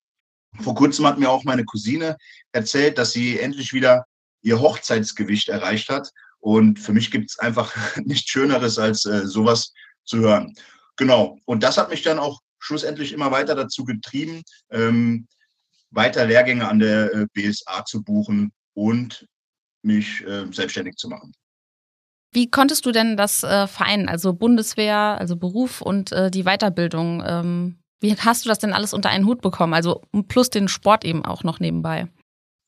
Vor 0.60 0.74
kurzem 0.74 1.06
hat 1.06 1.18
mir 1.18 1.30
auch 1.30 1.44
meine 1.44 1.64
Cousine 1.64 2.16
erzählt, 2.52 2.98
dass 2.98 3.12
sie 3.12 3.38
endlich 3.38 3.72
wieder 3.72 4.04
ihr 4.42 4.60
Hochzeitsgewicht 4.60 5.48
erreicht 5.48 5.88
hat. 5.88 6.10
Und 6.40 6.78
für 6.78 6.92
mich 6.92 7.10
gibt 7.10 7.30
es 7.30 7.38
einfach 7.38 7.74
nichts 8.04 8.30
Schöneres, 8.30 8.78
als 8.78 9.04
äh, 9.04 9.26
sowas 9.26 9.72
zu 10.04 10.18
hören. 10.18 10.54
Genau. 10.96 11.38
Und 11.44 11.62
das 11.62 11.78
hat 11.78 11.90
mich 11.90 12.02
dann 12.02 12.18
auch 12.18 12.40
schlussendlich 12.58 13.12
immer 13.12 13.30
weiter 13.30 13.54
dazu 13.54 13.84
getrieben, 13.84 14.42
ähm, 14.70 15.28
weiter 15.90 16.26
Lehrgänge 16.26 16.68
an 16.68 16.80
der 16.80 17.12
äh, 17.14 17.26
BSA 17.32 17.84
zu 17.84 18.02
buchen 18.02 18.52
und 18.74 19.26
mich 19.82 20.24
äh, 20.26 20.46
selbstständig 20.52 20.96
zu 20.96 21.08
machen. 21.08 21.32
Wie 22.32 22.50
konntest 22.50 22.84
du 22.84 22.92
denn 22.92 23.16
das 23.16 23.42
äh, 23.42 23.66
vereinen, 23.66 24.08
also 24.08 24.34
Bundeswehr, 24.34 24.96
also 24.96 25.36
Beruf 25.36 25.80
und 25.80 26.12
äh, 26.12 26.30
die 26.30 26.44
Weiterbildung? 26.44 27.22
Ähm, 27.26 27.78
wie 28.00 28.14
hast 28.16 28.44
du 28.44 28.48
das 28.48 28.58
denn 28.58 28.72
alles 28.72 28.92
unter 28.92 29.10
einen 29.10 29.26
Hut 29.26 29.40
bekommen? 29.40 29.74
Also 29.74 30.02
plus 30.28 30.50
den 30.50 30.68
Sport 30.68 31.04
eben 31.04 31.24
auch 31.24 31.42
noch 31.44 31.60
nebenbei. 31.60 32.08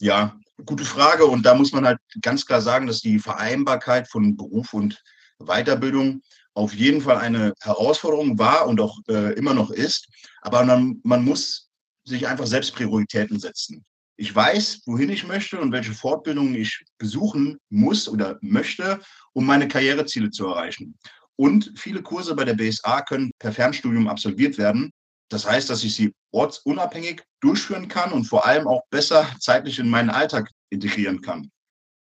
Ja, 0.00 0.36
gute 0.66 0.84
Frage. 0.84 1.26
Und 1.26 1.44
da 1.44 1.54
muss 1.54 1.72
man 1.72 1.86
halt 1.86 1.98
ganz 2.22 2.46
klar 2.46 2.60
sagen, 2.60 2.86
dass 2.86 3.00
die 3.00 3.18
Vereinbarkeit 3.18 4.08
von 4.08 4.36
Beruf 4.36 4.72
und 4.72 5.02
Weiterbildung 5.38 6.22
auf 6.54 6.74
jeden 6.74 7.00
Fall 7.00 7.18
eine 7.18 7.54
Herausforderung 7.60 8.38
war 8.38 8.66
und 8.66 8.80
auch 8.80 8.98
äh, 9.08 9.34
immer 9.34 9.54
noch 9.54 9.70
ist. 9.70 10.08
Aber 10.42 10.64
man, 10.64 11.00
man 11.04 11.24
muss 11.24 11.68
sich 12.04 12.26
einfach 12.26 12.46
selbst 12.46 12.74
Prioritäten 12.74 13.38
setzen. 13.38 13.84
Ich 14.16 14.34
weiß, 14.34 14.82
wohin 14.84 15.08
ich 15.08 15.26
möchte 15.26 15.58
und 15.58 15.72
welche 15.72 15.92
Fortbildungen 15.92 16.54
ich 16.54 16.84
besuchen 16.98 17.58
muss 17.70 18.08
oder 18.08 18.36
möchte, 18.42 19.00
um 19.32 19.46
meine 19.46 19.68
Karriereziele 19.68 20.30
zu 20.30 20.48
erreichen. 20.48 20.98
Und 21.36 21.72
viele 21.76 22.02
Kurse 22.02 22.34
bei 22.34 22.44
der 22.44 22.52
BSA 22.52 23.00
können 23.02 23.30
per 23.38 23.52
Fernstudium 23.52 24.08
absolviert 24.08 24.58
werden. 24.58 24.92
Das 25.30 25.46
heißt, 25.46 25.70
dass 25.70 25.84
ich 25.84 25.94
sie 25.94 26.12
ortsunabhängig 26.32 27.22
durchführen 27.40 27.88
kann 27.88 28.12
und 28.12 28.24
vor 28.24 28.44
allem 28.44 28.66
auch 28.66 28.82
besser 28.90 29.26
zeitlich 29.38 29.78
in 29.78 29.88
meinen 29.88 30.10
Alltag 30.10 30.50
integrieren 30.70 31.22
kann. 31.22 31.50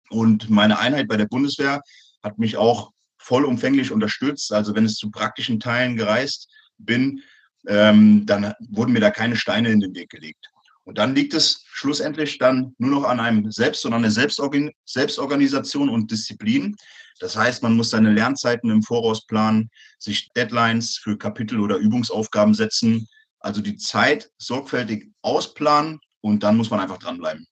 Und 0.10 0.50
meine 0.50 0.79
Einheit 0.79 1.08
bei 1.08 1.17
der 1.17 1.25
Bundeswehr 1.25 1.82
hat 2.24 2.38
mich 2.38 2.55
auch 2.55 2.91
vollumfänglich 3.17 3.91
unterstützt. 3.91 4.53
Also 4.53 4.75
wenn 4.75 4.86
es 4.86 4.96
zu 4.96 5.10
praktischen 5.10 5.60
Teilen 5.60 5.98
gereist 5.98 6.48
bin, 6.77 7.24
ähm, 7.67 8.25
dann 8.27 8.53
wurden 8.70 8.94
mir 8.94 9.00
da 9.00 9.10
keine 9.10 9.36
Steine 9.36 9.70
in 9.70 9.79
den 9.79 9.96
Weg 9.96 10.10
gelegt. 10.10 10.51
Und 10.86 10.98
dann 11.00 11.15
liegt 11.15 11.34
es 11.34 11.65
schlussendlich 11.65 12.38
dann 12.38 12.75
nur 12.77 12.92
noch 12.92 13.04
an 13.04 13.20
einem 13.20 13.51
selbst 13.51 13.86
und 13.86 13.94
an 13.94 14.04
der 14.04 14.12
Selbstorgan 14.12 14.72
Selbstorganisation 14.86 15.89
und 15.89 16.12
Disziplin. 16.12 16.75
Das 17.20 17.36
heißt, 17.36 17.63
man 17.63 17.75
muss 17.75 17.89
seine 17.89 18.12
Lernzeiten 18.12 18.70
im 18.70 18.84
Voraus 18.84 19.25
planen, 19.25 19.70
sich 20.00 20.30
Deadlines 20.34 20.98
für 20.98 21.18
Kapitel 21.18 21.60
oder 21.60 21.77
Übungsaufgaben 21.77 22.54
setzen, 22.54 23.08
also 23.39 23.62
die 23.62 23.77
Zeit 23.77 24.30
sorgfältig 24.38 25.12
ausplanen 25.22 26.00
und 26.22 26.44
dann 26.44 26.58
muss 26.58 26.70
man 26.70 26.80
einfach 26.80 26.98
dranbleiben. 26.98 27.48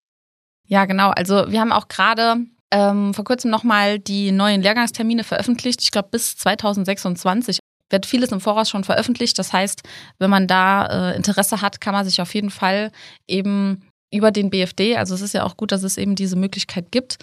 Ja, 0.68 0.86
genau. 0.86 1.10
Also 1.12 1.52
wir 1.52 1.60
haben 1.60 1.72
auch 1.72 1.88
gerade 1.88 2.46
ähm, 2.72 3.14
vor 3.14 3.26
kurzem 3.26 3.52
nochmal 3.52 4.00
die 4.00 4.32
neuen 4.32 4.62
Lehrgangstermine 4.62 5.24
veröffentlicht. 5.24 5.82
Ich 5.82 5.92
glaube, 5.92 6.10
bis 6.12 6.36
2026 6.38 7.60
wird 7.90 8.06
vieles 8.06 8.32
im 8.32 8.40
Voraus 8.40 8.70
schon 8.70 8.84
veröffentlicht. 8.84 9.38
Das 9.38 9.54
heißt, 9.54 9.84
wenn 10.20 10.30
man 10.30 10.48
da 10.48 11.12
äh, 11.12 11.16
Interesse 11.16 11.62
hat, 11.62 11.82
kann 11.82 11.94
man 11.94 12.06
sich 12.06 12.22
auf 12.22 12.34
jeden 12.34 12.50
Fall 12.50 12.92
eben 13.28 13.88
über 14.14 14.32
den 14.32 14.50
BFD, 14.50 14.96
also 14.96 15.16
es 15.16 15.22
ist 15.22 15.34
ja 15.34 15.44
auch 15.44 15.58
gut, 15.58 15.72
dass 15.72 15.82
es 15.82 15.98
eben 15.98 16.16
diese 16.16 16.36
Möglichkeit 16.36 16.92
gibt, 16.92 17.18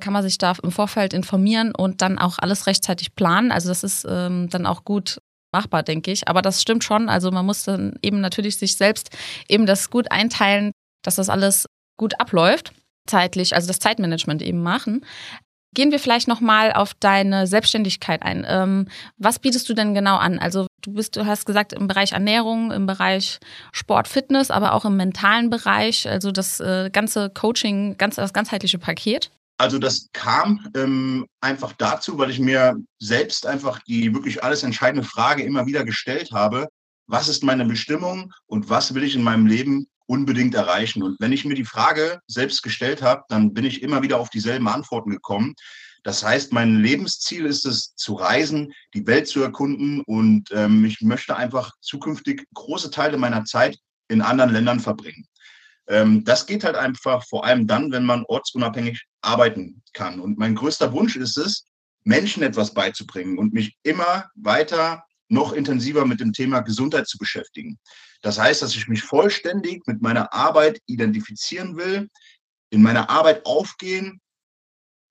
kann 0.00 0.12
man 0.12 0.22
sich 0.22 0.38
da 0.38 0.54
im 0.62 0.70
Vorfeld 0.70 1.12
informieren 1.12 1.74
und 1.74 2.00
dann 2.00 2.18
auch 2.18 2.38
alles 2.38 2.68
rechtzeitig 2.68 3.16
planen. 3.16 3.50
Also 3.50 3.68
das 3.68 3.82
ist 3.82 4.06
ähm, 4.08 4.48
dann 4.48 4.64
auch 4.64 4.84
gut 4.84 5.18
machbar, 5.52 5.82
denke 5.82 6.12
ich. 6.12 6.28
Aber 6.28 6.40
das 6.40 6.62
stimmt 6.62 6.84
schon. 6.84 7.08
Also 7.08 7.32
man 7.32 7.44
muss 7.44 7.64
dann 7.64 7.94
eben 8.02 8.20
natürlich 8.20 8.58
sich 8.58 8.76
selbst 8.76 9.10
eben 9.48 9.66
das 9.66 9.90
gut 9.90 10.12
einteilen, 10.12 10.70
dass 11.02 11.16
das 11.16 11.28
alles 11.28 11.66
gut 11.98 12.20
abläuft 12.20 12.72
zeitlich, 13.08 13.54
also 13.54 13.66
das 13.66 13.78
Zeitmanagement 13.80 14.42
eben 14.42 14.62
machen. 14.62 15.04
Gehen 15.74 15.90
wir 15.90 15.98
vielleicht 15.98 16.28
nochmal 16.28 16.72
auf 16.72 16.94
deine 16.94 17.46
Selbstständigkeit 17.46 18.22
ein. 18.22 18.44
Ähm, 18.48 18.88
was 19.18 19.38
bietest 19.38 19.68
du 19.68 19.74
denn 19.74 19.94
genau 19.94 20.16
an? 20.16 20.38
Also 20.38 20.66
du 20.82 20.92
bist, 20.92 21.16
du 21.16 21.26
hast 21.26 21.44
gesagt, 21.44 21.72
im 21.72 21.88
Bereich 21.88 22.12
Ernährung, 22.12 22.70
im 22.72 22.86
Bereich 22.86 23.38
Sport, 23.72 24.08
Fitness, 24.08 24.50
aber 24.50 24.72
auch 24.72 24.84
im 24.84 24.96
mentalen 24.96 25.50
Bereich, 25.50 26.08
also 26.08 26.32
das 26.32 26.60
äh, 26.60 26.90
ganze 26.90 27.30
Coaching, 27.30 27.96
ganz, 27.98 28.16
das 28.16 28.32
ganzheitliche 28.32 28.78
Paket. 28.78 29.30
Also 29.58 29.78
das 29.78 30.08
kam 30.12 30.64
ähm, 30.74 31.26
einfach 31.40 31.72
dazu, 31.72 32.16
weil 32.16 32.30
ich 32.30 32.38
mir 32.38 32.76
selbst 33.00 33.44
einfach 33.46 33.80
die 33.80 34.14
wirklich 34.14 34.42
alles 34.42 34.62
entscheidende 34.62 35.06
Frage 35.06 35.42
immer 35.42 35.66
wieder 35.66 35.84
gestellt 35.84 36.30
habe, 36.32 36.68
was 37.08 37.28
ist 37.28 37.42
meine 37.42 37.64
Bestimmung 37.64 38.32
und 38.46 38.70
was 38.70 38.94
will 38.94 39.02
ich 39.02 39.16
in 39.16 39.22
meinem 39.22 39.46
Leben 39.46 39.88
unbedingt 40.08 40.54
erreichen? 40.54 41.02
Und 41.02 41.16
wenn 41.20 41.32
ich 41.32 41.44
mir 41.44 41.54
die 41.54 41.64
Frage 41.64 42.20
selbst 42.26 42.62
gestellt 42.62 43.02
habe, 43.02 43.22
dann 43.28 43.54
bin 43.54 43.64
ich 43.64 43.82
immer 43.82 44.02
wieder 44.02 44.18
auf 44.18 44.30
dieselben 44.30 44.66
Antworten 44.66 45.10
gekommen. 45.10 45.54
Das 46.02 46.24
heißt, 46.24 46.52
mein 46.52 46.76
Lebensziel 46.76 47.44
ist 47.44 47.66
es, 47.66 47.94
zu 47.94 48.14
reisen, 48.14 48.72
die 48.94 49.06
Welt 49.06 49.28
zu 49.28 49.42
erkunden 49.42 50.00
und 50.02 50.50
ähm, 50.52 50.84
ich 50.84 51.00
möchte 51.02 51.36
einfach 51.36 51.72
zukünftig 51.80 52.46
große 52.54 52.90
Teile 52.90 53.18
meiner 53.18 53.44
Zeit 53.44 53.78
in 54.08 54.22
anderen 54.22 54.52
Ländern 54.52 54.80
verbringen. 54.80 55.26
Ähm, 55.88 56.24
das 56.24 56.46
geht 56.46 56.64
halt 56.64 56.76
einfach 56.76 57.24
vor 57.26 57.44
allem 57.44 57.66
dann, 57.66 57.92
wenn 57.92 58.04
man 58.04 58.24
ortsunabhängig 58.26 59.04
arbeiten 59.20 59.82
kann. 59.92 60.20
Und 60.20 60.38
mein 60.38 60.54
größter 60.54 60.92
Wunsch 60.92 61.16
ist 61.16 61.36
es, 61.36 61.64
Menschen 62.04 62.42
etwas 62.42 62.72
beizubringen 62.72 63.38
und 63.38 63.52
mich 63.52 63.76
immer 63.82 64.30
weiter 64.34 65.04
noch 65.28 65.52
intensiver 65.52 66.06
mit 66.06 66.20
dem 66.20 66.32
Thema 66.32 66.60
Gesundheit 66.60 67.06
zu 67.06 67.18
beschäftigen. 67.18 67.78
Das 68.22 68.38
heißt, 68.38 68.62
dass 68.62 68.74
ich 68.74 68.88
mich 68.88 69.02
vollständig 69.02 69.86
mit 69.86 70.02
meiner 70.02 70.32
Arbeit 70.32 70.80
identifizieren 70.86 71.76
will, 71.76 72.08
in 72.70 72.82
meiner 72.82 73.08
Arbeit 73.10 73.44
aufgehen 73.46 74.20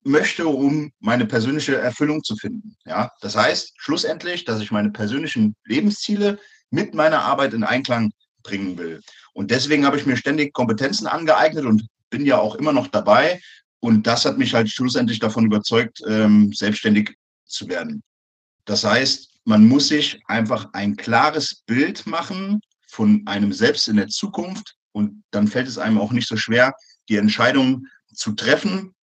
möchte, 0.03 0.47
um 0.47 0.91
meine 0.99 1.25
persönliche 1.25 1.75
Erfüllung 1.75 2.23
zu 2.23 2.35
finden. 2.35 2.75
Ja, 2.85 3.11
das 3.21 3.35
heißt 3.35 3.73
schlussendlich, 3.77 4.45
dass 4.45 4.61
ich 4.61 4.71
meine 4.71 4.91
persönlichen 4.91 5.55
Lebensziele 5.65 6.39
mit 6.69 6.93
meiner 6.93 7.21
Arbeit 7.21 7.53
in 7.53 7.63
Einklang 7.63 8.11
bringen 8.43 8.77
will. 8.77 9.01
Und 9.33 9.51
deswegen 9.51 9.85
habe 9.85 9.97
ich 9.97 10.05
mir 10.05 10.17
ständig 10.17 10.53
Kompetenzen 10.53 11.07
angeeignet 11.07 11.65
und 11.65 11.87
bin 12.09 12.25
ja 12.25 12.37
auch 12.37 12.55
immer 12.55 12.73
noch 12.73 12.87
dabei. 12.87 13.41
Und 13.79 14.07
das 14.07 14.25
hat 14.25 14.37
mich 14.37 14.53
halt 14.53 14.69
schlussendlich 14.69 15.19
davon 15.19 15.45
überzeugt, 15.45 16.01
ähm, 16.07 16.51
selbstständig 16.53 17.15
zu 17.45 17.67
werden. 17.67 18.01
Das 18.65 18.83
heißt, 18.83 19.36
man 19.47 19.65
muss 19.65 19.87
sich 19.87 20.19
einfach 20.27 20.67
ein 20.73 20.97
klares 20.97 21.63
Bild 21.65 22.05
machen 22.05 22.59
von 22.89 23.23
einem 23.25 23.53
selbst 23.53 23.87
in 23.87 23.95
der 23.95 24.09
Zukunft 24.09 24.75
und 24.91 25.23
dann 25.31 25.47
fällt 25.47 25.69
es 25.69 25.77
einem 25.77 25.99
auch 25.99 26.11
nicht 26.11 26.27
so 26.27 26.35
schwer, 26.35 26.73
die 27.07 27.15
Entscheidung 27.15 27.87
zu 28.13 28.33
treffen 28.33 28.93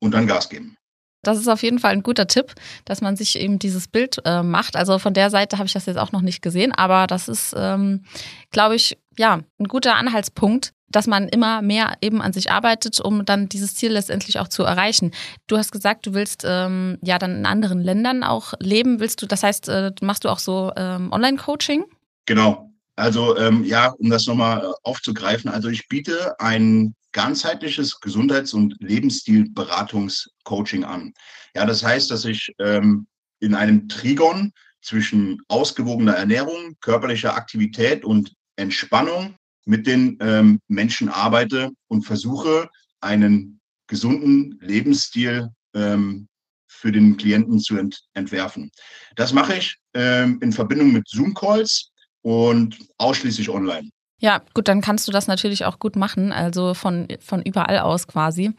und 0.00 0.12
dann 0.12 0.26
Gas 0.26 0.50
geben. 0.50 0.76
Das 1.22 1.38
ist 1.38 1.48
auf 1.48 1.62
jeden 1.62 1.78
Fall 1.78 1.92
ein 1.92 2.02
guter 2.02 2.26
Tipp, 2.26 2.52
dass 2.84 3.00
man 3.00 3.16
sich 3.16 3.38
eben 3.38 3.58
dieses 3.58 3.88
Bild 3.88 4.20
äh, 4.26 4.42
macht. 4.42 4.76
Also 4.76 4.98
von 4.98 5.14
der 5.14 5.30
Seite 5.30 5.56
habe 5.56 5.66
ich 5.66 5.72
das 5.72 5.86
jetzt 5.86 5.96
auch 5.96 6.12
noch 6.12 6.20
nicht 6.20 6.42
gesehen, 6.42 6.72
aber 6.72 7.06
das 7.06 7.28
ist, 7.28 7.54
ähm, 7.56 8.04
glaube 8.50 8.76
ich, 8.76 8.98
ja, 9.16 9.40
ein 9.58 9.68
guter 9.68 9.94
Anhaltspunkt, 9.94 10.74
dass 10.94 11.08
man 11.08 11.28
immer 11.28 11.60
mehr 11.60 11.96
eben 12.00 12.22
an 12.22 12.32
sich 12.32 12.52
arbeitet, 12.52 13.00
um 13.00 13.24
dann 13.24 13.48
dieses 13.48 13.74
Ziel 13.74 13.92
letztendlich 13.92 14.38
auch 14.38 14.48
zu 14.48 14.62
erreichen. 14.62 15.10
Du 15.48 15.58
hast 15.58 15.72
gesagt, 15.72 16.06
du 16.06 16.14
willst 16.14 16.44
ähm, 16.46 16.98
ja 17.02 17.18
dann 17.18 17.38
in 17.38 17.46
anderen 17.46 17.80
Ländern 17.80 18.22
auch 18.22 18.54
leben. 18.60 19.00
Willst 19.00 19.20
du, 19.20 19.26
das 19.26 19.42
heißt, 19.42 19.68
äh, 19.68 19.90
machst 20.02 20.24
du 20.24 20.28
auch 20.28 20.38
so 20.38 20.72
ähm, 20.76 21.12
Online-Coaching? 21.12 21.84
Genau. 22.26 22.70
Also 22.94 23.36
ähm, 23.36 23.64
ja, 23.64 23.88
um 23.98 24.08
das 24.08 24.26
nochmal 24.26 24.60
äh, 24.60 24.72
aufzugreifen, 24.84 25.50
also 25.50 25.68
ich 25.68 25.88
biete 25.88 26.38
ein 26.38 26.94
ganzheitliches 27.10 27.98
Gesundheits- 27.98 28.54
und 28.54 28.76
Lebensstilberatungscoaching 28.78 30.84
an. 30.84 31.12
Ja, 31.56 31.66
das 31.66 31.82
heißt, 31.82 32.08
dass 32.10 32.24
ich 32.24 32.52
ähm, 32.60 33.08
in 33.40 33.56
einem 33.56 33.88
Trigon 33.88 34.52
zwischen 34.80 35.42
ausgewogener 35.48 36.14
Ernährung, 36.14 36.76
körperlicher 36.80 37.36
Aktivität 37.36 38.04
und 38.04 38.32
Entspannung 38.56 39.34
mit 39.64 39.86
den 39.86 40.18
ähm, 40.20 40.60
Menschen 40.68 41.08
arbeite 41.08 41.70
und 41.88 42.02
versuche, 42.02 42.68
einen 43.00 43.60
gesunden 43.86 44.58
Lebensstil 44.60 45.48
ähm, 45.74 46.28
für 46.68 46.92
den 46.92 47.16
Klienten 47.16 47.60
zu 47.60 47.76
ent 47.76 48.02
entwerfen. 48.14 48.70
Das 49.16 49.32
mache 49.32 49.56
ich 49.56 49.76
ähm, 49.94 50.38
in 50.42 50.52
Verbindung 50.52 50.92
mit 50.92 51.08
Zoom-Calls 51.08 51.90
und 52.22 52.78
ausschließlich 52.98 53.48
online. 53.48 53.90
Ja, 54.20 54.42
gut, 54.54 54.68
dann 54.68 54.80
kannst 54.80 55.06
du 55.06 55.12
das 55.12 55.26
natürlich 55.26 55.64
auch 55.64 55.78
gut 55.78 55.96
machen, 55.96 56.32
also 56.32 56.74
von, 56.74 57.08
von 57.20 57.42
überall 57.42 57.78
aus 57.80 58.06
quasi. 58.06 58.52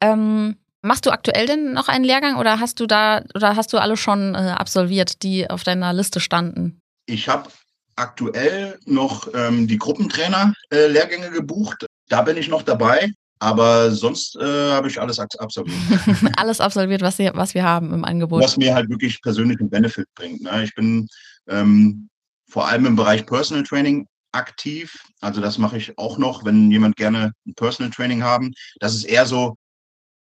Ähm, 0.00 0.56
machst 0.82 1.06
du 1.06 1.10
aktuell 1.10 1.46
denn 1.46 1.72
noch 1.72 1.88
einen 1.88 2.04
Lehrgang 2.04 2.36
oder 2.36 2.60
hast 2.60 2.80
du 2.80 2.86
da 2.86 3.24
oder 3.34 3.56
hast 3.56 3.72
du 3.72 3.78
alle 3.78 3.96
schon 3.96 4.34
äh, 4.34 4.54
absolviert, 4.56 5.22
die 5.22 5.48
auf 5.48 5.62
deiner 5.62 5.92
Liste 5.92 6.20
standen? 6.20 6.80
Ich 7.06 7.28
habe 7.28 7.48
aktuell 7.96 8.78
noch 8.86 9.28
ähm, 9.34 9.66
die 9.66 9.78
Gruppentrainer-Lehrgänge 9.78 11.26
äh, 11.26 11.30
gebucht. 11.30 11.86
Da 12.08 12.22
bin 12.22 12.36
ich 12.36 12.48
noch 12.48 12.62
dabei. 12.62 13.10
Aber 13.42 13.90
sonst 13.90 14.36
äh, 14.36 14.70
habe 14.70 14.88
ich 14.88 15.00
alles 15.00 15.18
absolviert. 15.18 15.74
alles 16.36 16.60
absolviert, 16.60 17.00
was, 17.00 17.18
wir, 17.18 17.32
was 17.34 17.54
wir 17.54 17.64
haben 17.64 17.92
im 17.94 18.04
Angebot. 18.04 18.42
Was 18.42 18.58
mir 18.58 18.74
halt 18.74 18.90
wirklich 18.90 19.22
persönlichen 19.22 19.70
Benefit 19.70 20.06
bringt. 20.14 20.42
Ne? 20.42 20.64
Ich 20.64 20.74
bin 20.74 21.08
ähm, 21.48 22.10
vor 22.50 22.68
allem 22.68 22.84
im 22.84 22.96
Bereich 22.96 23.24
Personal 23.24 23.64
Training 23.64 24.06
aktiv. 24.32 24.94
Also 25.20 25.40
das 25.40 25.56
mache 25.56 25.78
ich 25.78 25.96
auch 25.96 26.18
noch, 26.18 26.44
wenn 26.44 26.70
jemand 26.70 26.96
gerne 26.96 27.32
ein 27.46 27.54
Personal 27.54 27.90
Training 27.90 28.22
haben. 28.22 28.52
Das 28.78 28.94
ist 28.94 29.04
eher 29.04 29.24
so 29.24 29.56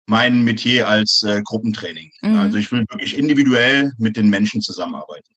mein 0.06 0.42
Metier 0.42 0.88
als 0.88 1.22
äh, 1.22 1.40
Gruppentraining. 1.42 2.10
Mhm. 2.20 2.36
Also 2.36 2.58
ich 2.58 2.70
will 2.70 2.84
wirklich 2.90 3.16
individuell 3.16 3.92
mit 3.96 4.16
den 4.16 4.28
Menschen 4.28 4.60
zusammenarbeiten. 4.60 5.32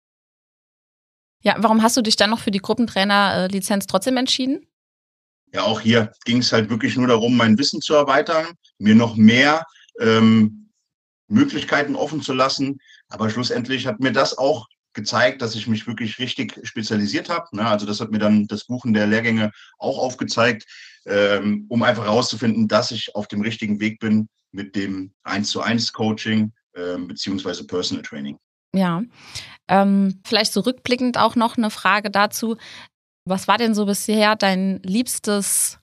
Ja, 1.43 1.55
warum 1.59 1.83
hast 1.83 1.97
du 1.97 2.01
dich 2.01 2.15
dann 2.15 2.29
noch 2.29 2.39
für 2.39 2.51
die 2.51 2.59
Gruppentrainer-Lizenz 2.59 3.85
trotzdem 3.85 4.17
entschieden? 4.17 4.65
Ja, 5.53 5.63
auch 5.63 5.81
hier 5.81 6.11
ging 6.25 6.37
es 6.39 6.51
halt 6.51 6.69
wirklich 6.69 6.95
nur 6.95 7.07
darum, 7.07 7.37
mein 7.37 7.57
Wissen 7.57 7.81
zu 7.81 7.93
erweitern, 7.93 8.47
mir 8.79 8.95
noch 8.95 9.15
mehr 9.15 9.65
ähm, 9.99 10.71
Möglichkeiten 11.27 11.95
offen 11.95 12.21
zu 12.21 12.33
lassen. 12.33 12.79
Aber 13.09 13.29
schlussendlich 13.29 13.85
hat 13.85 13.99
mir 13.99 14.11
das 14.11 14.37
auch 14.37 14.67
gezeigt, 14.93 15.41
dass 15.41 15.55
ich 15.55 15.67
mich 15.67 15.85
wirklich 15.85 16.17
richtig 16.17 16.59
spezialisiert 16.63 17.29
habe. 17.29 17.55
Ne? 17.55 17.67
Also 17.67 17.85
das 17.85 17.99
hat 17.99 18.11
mir 18.11 18.19
dann 18.19 18.47
das 18.47 18.65
Buchen 18.65 18.93
der 18.93 19.07
Lehrgänge 19.07 19.51
auch 19.77 19.97
aufgezeigt, 19.97 20.65
ähm, 21.05 21.65
um 21.69 21.83
einfach 21.83 22.05
herauszufinden, 22.05 22.67
dass 22.67 22.91
ich 22.91 23.13
auf 23.15 23.27
dem 23.27 23.41
richtigen 23.41 23.79
Weg 23.79 23.99
bin 23.99 24.29
mit 24.51 24.75
dem 24.75 25.13
1 25.23 25.49
zu 25.49 25.61
1 25.61 25.91
Coaching 25.93 26.53
ähm, 26.75 27.07
beziehungsweise 27.07 27.65
Personal 27.65 28.03
Training. 28.03 28.37
Ja, 28.75 29.03
ähm, 29.67 30.19
vielleicht 30.25 30.53
so 30.53 30.61
rückblickend 30.61 31.17
auch 31.17 31.35
noch 31.35 31.57
eine 31.57 31.69
Frage 31.69 32.09
dazu. 32.09 32.57
Was 33.25 33.47
war 33.47 33.57
denn 33.57 33.73
so 33.73 33.85
bisher 33.85 34.35
dein 34.35 34.81
liebstes 34.83 35.79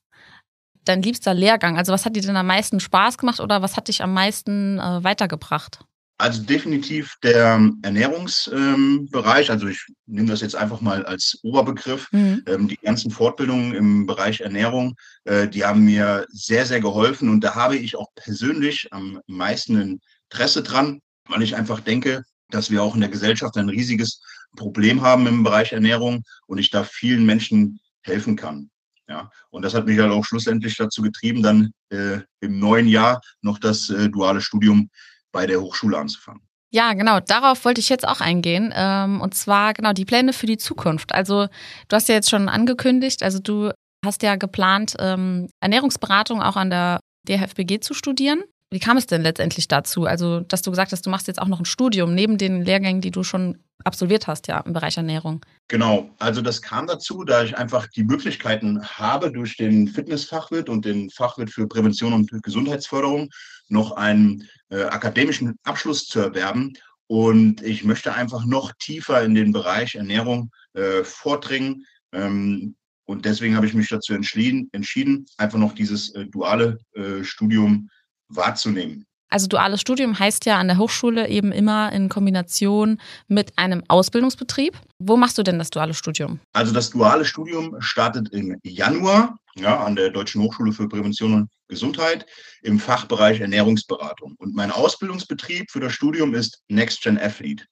dein 0.84 1.02
liebster 1.02 1.34
Lehrgang? 1.34 1.78
Also 1.78 1.92
was 1.92 2.04
hat 2.04 2.16
dir 2.16 2.22
denn 2.22 2.36
am 2.36 2.46
meisten 2.46 2.80
Spaß 2.80 3.18
gemacht 3.18 3.40
oder 3.40 3.62
was 3.62 3.76
hat 3.76 3.88
dich 3.88 4.02
am 4.02 4.12
meisten 4.12 4.78
äh, 4.78 5.04
weitergebracht? 5.04 5.80
Also 6.18 6.42
definitiv 6.42 7.16
der 7.22 7.58
Ernährungsbereich. 7.82 9.48
Ähm, 9.48 9.52
also 9.52 9.68
ich 9.68 9.86
nehme 10.06 10.28
das 10.28 10.42
jetzt 10.42 10.54
einfach 10.54 10.82
mal 10.82 11.06
als 11.06 11.38
Oberbegriff. 11.42 12.08
Mhm. 12.12 12.42
Ähm, 12.46 12.68
die 12.68 12.76
ganzen 12.76 13.10
Fortbildungen 13.10 13.74
im 13.74 14.06
Bereich 14.06 14.40
Ernährung, 14.40 14.96
äh, 15.24 15.48
die 15.48 15.64
haben 15.64 15.84
mir 15.84 16.26
sehr, 16.28 16.66
sehr 16.66 16.80
geholfen. 16.80 17.30
Und 17.30 17.42
da 17.42 17.54
habe 17.54 17.76
ich 17.76 17.96
auch 17.96 18.08
persönlich 18.16 18.88
am 18.92 19.20
meisten 19.26 20.00
Interesse 20.30 20.62
dran, 20.62 21.00
weil 21.26 21.42
ich 21.42 21.56
einfach 21.56 21.80
denke, 21.80 22.22
dass 22.50 22.70
wir 22.70 22.82
auch 22.82 22.94
in 22.94 23.00
der 23.00 23.10
Gesellschaft 23.10 23.56
ein 23.56 23.68
riesiges 23.68 24.20
Problem 24.56 25.02
haben 25.02 25.26
im 25.26 25.42
Bereich 25.42 25.72
Ernährung 25.72 26.24
und 26.46 26.58
ich 26.58 26.70
da 26.70 26.84
vielen 26.84 27.24
Menschen 27.24 27.80
helfen 28.02 28.36
kann. 28.36 28.70
Ja, 29.08 29.28
und 29.50 29.62
das 29.62 29.74
hat 29.74 29.86
mich 29.86 29.98
halt 29.98 30.12
auch 30.12 30.24
schlussendlich 30.24 30.76
dazu 30.76 31.02
getrieben, 31.02 31.42
dann 31.42 31.72
äh, 31.90 32.20
im 32.40 32.60
neuen 32.60 32.86
Jahr 32.86 33.20
noch 33.42 33.58
das 33.58 33.90
äh, 33.90 34.08
duale 34.08 34.40
Studium 34.40 34.88
bei 35.32 35.46
der 35.46 35.60
Hochschule 35.60 35.98
anzufangen. 35.98 36.42
Ja, 36.72 36.92
genau, 36.92 37.18
darauf 37.18 37.64
wollte 37.64 37.80
ich 37.80 37.88
jetzt 37.88 38.06
auch 38.06 38.20
eingehen. 38.20 38.72
Ähm, 38.72 39.20
und 39.20 39.34
zwar 39.34 39.74
genau 39.74 39.92
die 39.92 40.04
Pläne 40.04 40.32
für 40.32 40.46
die 40.46 40.58
Zukunft. 40.58 41.12
Also 41.12 41.48
du 41.88 41.96
hast 41.96 42.08
ja 42.08 42.14
jetzt 42.14 42.30
schon 42.30 42.48
angekündigt, 42.48 43.24
also 43.24 43.40
du 43.40 43.72
hast 44.04 44.22
ja 44.22 44.36
geplant, 44.36 44.94
ähm, 45.00 45.48
Ernährungsberatung 45.58 46.40
auch 46.40 46.56
an 46.56 46.70
der 46.70 47.00
DHFBG 47.28 47.80
zu 47.80 47.94
studieren. 47.94 48.44
Wie 48.72 48.78
kam 48.78 48.96
es 48.96 49.06
denn 49.06 49.22
letztendlich 49.22 49.66
dazu? 49.66 50.04
Also, 50.04 50.40
dass 50.40 50.62
du 50.62 50.70
gesagt 50.70 50.92
hast, 50.92 51.04
du 51.04 51.10
machst 51.10 51.26
jetzt 51.26 51.42
auch 51.42 51.48
noch 51.48 51.58
ein 51.58 51.64
Studium 51.64 52.14
neben 52.14 52.38
den 52.38 52.64
Lehrgängen, 52.64 53.00
die 53.00 53.10
du 53.10 53.24
schon 53.24 53.58
absolviert 53.84 54.26
hast, 54.26 54.46
ja, 54.46 54.60
im 54.60 54.72
Bereich 54.72 54.96
Ernährung. 54.96 55.44
Genau, 55.68 56.10
also 56.18 56.40
das 56.40 56.62
kam 56.62 56.86
dazu, 56.86 57.24
da 57.24 57.42
ich 57.42 57.56
einfach 57.56 57.88
die 57.88 58.04
Möglichkeiten 58.04 58.82
habe, 58.84 59.32
durch 59.32 59.56
den 59.56 59.88
Fitnessfachwirt 59.88 60.68
und 60.68 60.84
den 60.84 61.10
Fachwirt 61.10 61.50
für 61.50 61.66
Prävention 61.66 62.12
und 62.12 62.30
Gesundheitsförderung 62.42 63.30
noch 63.68 63.92
einen 63.92 64.48
äh, 64.68 64.82
akademischen 64.82 65.56
Abschluss 65.64 66.06
zu 66.06 66.20
erwerben. 66.20 66.74
Und 67.08 67.62
ich 67.62 67.82
möchte 67.84 68.14
einfach 68.14 68.44
noch 68.44 68.72
tiefer 68.78 69.22
in 69.22 69.34
den 69.34 69.52
Bereich 69.52 69.96
Ernährung 69.96 70.50
äh, 70.74 71.02
vordringen. 71.02 71.84
Ähm, 72.12 72.76
und 73.04 73.24
deswegen 73.24 73.56
habe 73.56 73.66
ich 73.66 73.74
mich 73.74 73.88
dazu 73.88 74.12
entschieden, 74.12 74.68
entschieden 74.70 75.26
einfach 75.36 75.58
noch 75.58 75.74
dieses 75.74 76.14
äh, 76.14 76.26
duale 76.26 76.78
äh, 76.94 77.24
Studium 77.24 77.90
wahrzunehmen. 78.30 79.04
Also 79.32 79.46
duales 79.46 79.80
Studium 79.80 80.18
heißt 80.18 80.44
ja 80.46 80.58
an 80.58 80.66
der 80.66 80.78
Hochschule 80.78 81.28
eben 81.28 81.52
immer 81.52 81.92
in 81.92 82.08
Kombination 82.08 83.00
mit 83.28 83.56
einem 83.56 83.84
Ausbildungsbetrieb. 83.86 84.76
Wo 84.98 85.16
machst 85.16 85.38
du 85.38 85.44
denn 85.44 85.58
das 85.58 85.70
duale 85.70 85.94
Studium? 85.94 86.40
Also 86.52 86.72
das 86.72 86.90
duale 86.90 87.24
Studium 87.24 87.76
startet 87.80 88.30
im 88.30 88.58
Januar 88.64 89.36
ja, 89.56 89.84
an 89.84 89.96
der 89.96 90.10
Deutschen 90.10 90.42
Hochschule 90.42 90.72
für 90.72 90.88
Prävention 90.88 91.34
und 91.34 91.50
Gesundheit 91.68 92.26
im 92.62 92.78
Fachbereich 92.78 93.40
Ernährungsberatung. 93.40 94.34
Und 94.38 94.54
mein 94.54 94.70
Ausbildungsbetrieb 94.70 95.70
für 95.70 95.80
das 95.80 95.92
Studium 95.92 96.34
ist 96.34 96.62
Next 96.68 97.00
Gen 97.02 97.18
Athlete. 97.18 97.64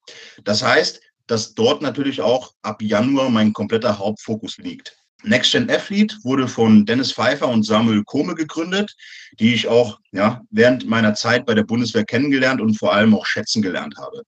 Das 0.45 0.62
heißt, 0.62 1.00
dass 1.27 1.55
dort 1.55 1.83
natürlich 1.83 2.21
auch 2.21 2.53
ab 2.62 2.81
Januar 2.83 3.31
mein 3.31 3.53
kompletter 3.53 3.99
Hauptfokus 3.99 4.57
liegt. 4.59 4.97
Next 5.25 5.51
Gen 5.51 5.69
Athlete 5.69 6.17
wurde 6.23 6.47
von 6.47 6.87
Dennis 6.87 7.13
Pfeiffer 7.13 7.49
und 7.49 7.65
Samuel 7.65 8.05
Kohme 8.05 8.35
gegründet, 8.35 8.95
die 9.41 9.53
ich 9.53 9.67
auch 9.67 9.99
ja, 10.13 10.43
während 10.51 10.87
meiner 10.87 11.15
Zeit 11.15 11.45
bei 11.45 11.55
der 11.55 11.65
Bundeswehr 11.65 12.05
kennengelernt 12.05 12.61
und 12.61 12.79
vor 12.79 12.93
allem 12.93 13.15
auch 13.15 13.27
schätzen 13.27 13.61
gelernt 13.61 13.97
habe. 13.99 14.23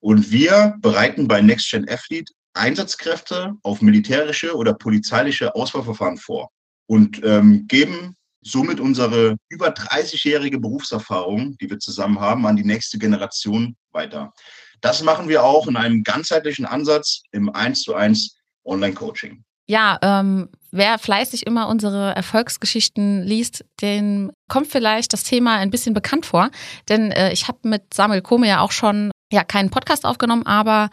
Und 0.00 0.30
wir 0.30 0.76
bereiten 0.80 1.26
bei 1.26 1.40
Next 1.40 1.70
Gen 1.70 1.88
Athlete 1.88 2.32
Einsatzkräfte 2.54 3.54
auf 3.62 3.82
militärische 3.82 4.54
oder 4.54 4.74
polizeiliche 4.74 5.54
Auswahlverfahren 5.54 6.18
vor 6.18 6.50
und 6.86 7.20
ähm, 7.24 7.66
geben 7.66 8.16
somit 8.42 8.80
unsere 8.80 9.36
über 9.48 9.68
30-jährige 9.68 10.58
Berufserfahrung, 10.58 11.56
die 11.58 11.68
wir 11.68 11.78
zusammen 11.78 12.20
haben, 12.20 12.46
an 12.46 12.56
die 12.56 12.64
nächste 12.64 12.98
Generation 12.98 13.76
weiter. 13.92 14.32
Das 14.80 15.02
machen 15.02 15.28
wir 15.28 15.42
auch 15.42 15.66
in 15.66 15.76
einem 15.76 16.04
ganzheitlichen 16.04 16.64
Ansatz 16.64 17.22
im 17.32 17.50
1 17.50 17.82
zu 17.82 17.94
1 17.94 18.36
Online-Coaching. 18.64 19.44
Ja, 19.70 19.98
ähm, 20.00 20.48
wer 20.70 20.98
fleißig 20.98 21.46
immer 21.46 21.68
unsere 21.68 22.14
Erfolgsgeschichten 22.16 23.22
liest, 23.22 23.66
den 23.82 24.32
kommt 24.48 24.68
vielleicht 24.68 25.12
das 25.12 25.24
Thema 25.24 25.56
ein 25.56 25.70
bisschen 25.70 25.92
bekannt 25.92 26.24
vor. 26.24 26.50
Denn 26.88 27.12
äh, 27.12 27.32
ich 27.32 27.48
habe 27.48 27.58
mit 27.64 27.92
Samuel 27.92 28.22
Kome 28.22 28.48
ja 28.48 28.60
auch 28.60 28.72
schon 28.72 29.10
ja 29.30 29.44
keinen 29.44 29.68
Podcast 29.68 30.06
aufgenommen, 30.06 30.46
aber 30.46 30.88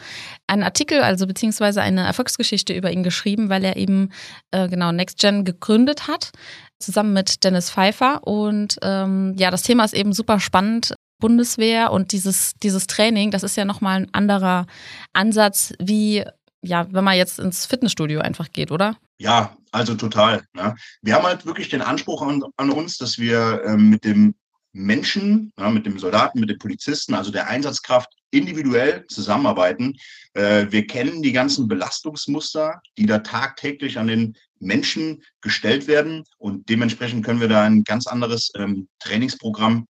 einen 0.47 0.63
Artikel, 0.63 1.01
also 1.01 1.25
beziehungsweise 1.25 1.81
eine 1.81 2.05
Erfolgsgeschichte 2.05 2.73
über 2.73 2.91
ihn 2.91 3.03
geschrieben, 3.03 3.47
weil 3.49 3.63
er 3.63 3.77
eben 3.77 4.11
äh, 4.51 4.67
genau 4.67 4.91
NextGen 4.91 5.45
gegründet 5.45 6.09
hat, 6.09 6.31
zusammen 6.77 7.13
mit 7.13 7.45
Dennis 7.45 7.71
Pfeiffer. 7.71 8.27
Und 8.27 8.77
ähm, 8.81 9.35
ja, 9.37 9.51
das 9.51 9.63
Thema 9.63 9.85
ist 9.85 9.93
eben 9.93 10.11
super 10.11 10.41
spannend. 10.41 10.93
Bundeswehr 11.21 11.93
und 11.93 12.11
dieses, 12.11 12.55
dieses 12.61 12.87
Training, 12.87 13.31
das 13.31 13.43
ist 13.43 13.55
ja 13.55 13.63
nochmal 13.63 14.01
ein 14.01 14.13
anderer 14.13 14.65
Ansatz, 15.13 15.73
wie 15.79 16.25
ja, 16.65 16.87
wenn 16.91 17.03
man 17.03 17.17
jetzt 17.17 17.39
ins 17.39 17.65
Fitnessstudio 17.65 18.19
einfach 18.19 18.51
geht, 18.51 18.71
oder? 18.71 18.97
Ja, 19.17 19.55
also 19.71 19.95
total. 19.95 20.43
Ne? 20.53 20.75
Wir 21.01 21.15
haben 21.15 21.25
halt 21.25 21.45
wirklich 21.45 21.69
den 21.69 21.81
Anspruch 21.81 22.21
an, 22.21 22.43
an 22.57 22.69
uns, 22.69 22.97
dass 22.97 23.17
wir 23.17 23.61
ähm, 23.65 23.89
mit 23.89 24.03
dem 24.03 24.35
Menschen, 24.73 25.53
ja, 25.57 25.69
mit 25.69 25.85
dem 25.85 25.97
Soldaten, 25.99 26.39
mit 26.39 26.49
dem 26.49 26.57
Polizisten, 26.57 27.13
also 27.13 27.31
der 27.31 27.47
Einsatzkraft 27.47 28.09
individuell 28.31 29.05
zusammenarbeiten. 29.07 29.95
Äh, 30.33 30.67
wir 30.69 30.85
kennen 30.85 31.21
die 31.21 31.31
ganzen 31.31 31.69
Belastungsmuster, 31.69 32.81
die 32.97 33.05
da 33.05 33.19
tagtäglich 33.19 33.97
an 33.97 34.07
den 34.07 34.35
Menschen 34.59 35.23
gestellt 35.41 35.87
werden 35.87 36.23
und 36.37 36.69
dementsprechend 36.69 37.25
können 37.25 37.39
wir 37.39 37.47
da 37.47 37.63
ein 37.63 37.83
ganz 37.83 38.07
anderes 38.07 38.51
ähm, 38.57 38.89
Trainingsprogramm 38.99 39.87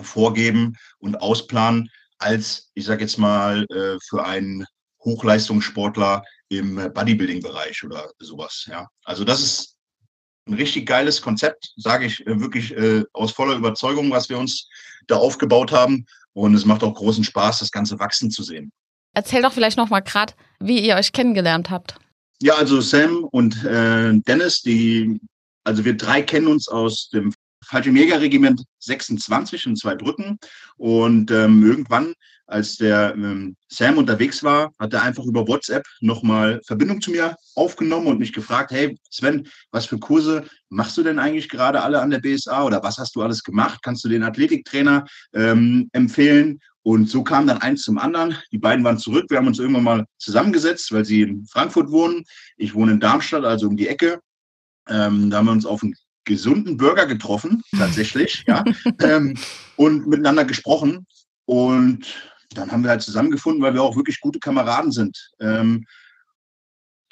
vorgeben 0.00 0.76
und 0.98 1.20
ausplanen 1.20 1.90
als, 2.18 2.70
ich 2.74 2.84
sage 2.84 3.02
jetzt 3.02 3.18
mal, 3.18 3.64
äh, 3.70 3.98
für 4.08 4.24
einen 4.24 4.64
Hochleistungssportler 5.04 6.22
im 6.48 6.76
Bodybuilding-Bereich 6.76 7.84
oder 7.84 8.10
sowas. 8.18 8.66
Ja, 8.70 8.88
also 9.04 9.24
das 9.24 9.40
ist 9.40 9.76
ein 10.48 10.54
richtig 10.54 10.86
geiles 10.86 11.20
Konzept, 11.20 11.72
sage 11.76 12.06
ich 12.06 12.26
äh, 12.26 12.40
wirklich 12.40 12.76
äh, 12.76 13.04
aus 13.12 13.32
voller 13.32 13.56
Überzeugung, 13.56 14.10
was 14.10 14.28
wir 14.28 14.38
uns 14.38 14.68
da 15.06 15.16
aufgebaut 15.16 15.72
haben. 15.72 16.06
Und 16.32 16.54
es 16.54 16.64
macht 16.64 16.82
auch 16.82 16.94
großen 16.94 17.24
Spaß, 17.24 17.60
das 17.60 17.70
Ganze 17.70 17.98
wachsen 17.98 18.30
zu 18.30 18.42
sehen. 18.42 18.72
Erzähl 19.14 19.42
doch 19.42 19.52
vielleicht 19.52 19.76
noch 19.76 19.90
mal 19.90 20.00
gerade, 20.00 20.34
wie 20.60 20.80
ihr 20.80 20.96
euch 20.96 21.12
kennengelernt 21.12 21.70
habt. 21.70 21.96
Ja, 22.40 22.54
also 22.54 22.80
Sam 22.80 23.24
und 23.24 23.64
äh, 23.64 24.12
Dennis, 24.26 24.62
die, 24.62 25.20
also 25.64 25.84
wir 25.84 25.96
drei 25.96 26.22
kennen 26.22 26.46
uns 26.46 26.68
aus 26.68 27.10
dem 27.10 27.34
Fallschirmjägerregiment 27.64 28.62
26 28.78 29.66
in 29.66 29.76
Zweibrücken. 29.76 30.38
Und 30.76 31.30
ähm, 31.30 31.66
irgendwann, 31.66 32.14
als 32.48 32.76
der 32.76 33.14
ähm, 33.14 33.56
Sam 33.68 33.98
unterwegs 33.98 34.42
war, 34.42 34.72
hat 34.78 34.94
er 34.94 35.02
einfach 35.02 35.24
über 35.24 35.46
WhatsApp 35.46 35.84
nochmal 36.00 36.60
Verbindung 36.66 37.00
zu 37.00 37.10
mir 37.10 37.36
aufgenommen 37.54 38.06
und 38.06 38.18
mich 38.18 38.32
gefragt, 38.32 38.70
hey 38.72 38.98
Sven, 39.10 39.46
was 39.70 39.86
für 39.86 39.98
Kurse 39.98 40.44
machst 40.70 40.96
du 40.96 41.02
denn 41.02 41.18
eigentlich 41.18 41.48
gerade 41.48 41.82
alle 41.82 42.00
an 42.00 42.10
der 42.10 42.20
BSA 42.20 42.64
oder 42.64 42.82
was 42.82 42.98
hast 42.98 43.14
du 43.16 43.22
alles 43.22 43.44
gemacht? 43.44 43.80
Kannst 43.82 44.02
du 44.04 44.08
den 44.08 44.22
Athletiktrainer 44.22 45.04
ähm, 45.34 45.88
empfehlen? 45.92 46.60
Und 46.82 47.10
so 47.10 47.22
kam 47.22 47.46
dann 47.46 47.58
eins 47.58 47.82
zum 47.82 47.98
anderen. 47.98 48.38
Die 48.50 48.58
beiden 48.58 48.82
waren 48.82 48.96
zurück. 48.96 49.26
Wir 49.28 49.36
haben 49.36 49.46
uns 49.46 49.58
irgendwann 49.58 49.84
mal 49.84 50.06
zusammengesetzt, 50.16 50.90
weil 50.90 51.04
sie 51.04 51.20
in 51.20 51.46
Frankfurt 51.46 51.90
wohnen. 51.90 52.24
Ich 52.56 52.74
wohne 52.74 52.92
in 52.92 53.00
Darmstadt, 53.00 53.44
also 53.44 53.66
um 53.66 53.76
die 53.76 53.88
Ecke. 53.88 54.20
Ähm, 54.88 55.28
da 55.28 55.38
haben 55.38 55.46
wir 55.46 55.52
uns 55.52 55.66
auf 55.66 55.82
einen 55.82 55.94
gesunden 56.24 56.78
Bürger 56.78 57.06
getroffen, 57.06 57.62
tatsächlich, 57.76 58.44
ja, 58.46 58.64
ähm, 59.02 59.36
und 59.76 60.06
miteinander 60.06 60.44
gesprochen. 60.44 61.06
Und 61.44 62.06
dann 62.54 62.72
haben 62.72 62.82
wir 62.82 62.90
halt 62.90 63.02
zusammengefunden, 63.02 63.62
weil 63.62 63.74
wir 63.74 63.82
auch 63.82 63.96
wirklich 63.96 64.20
gute 64.20 64.38
Kameraden 64.38 64.92
sind. 64.92 65.30
Ähm, 65.40 65.86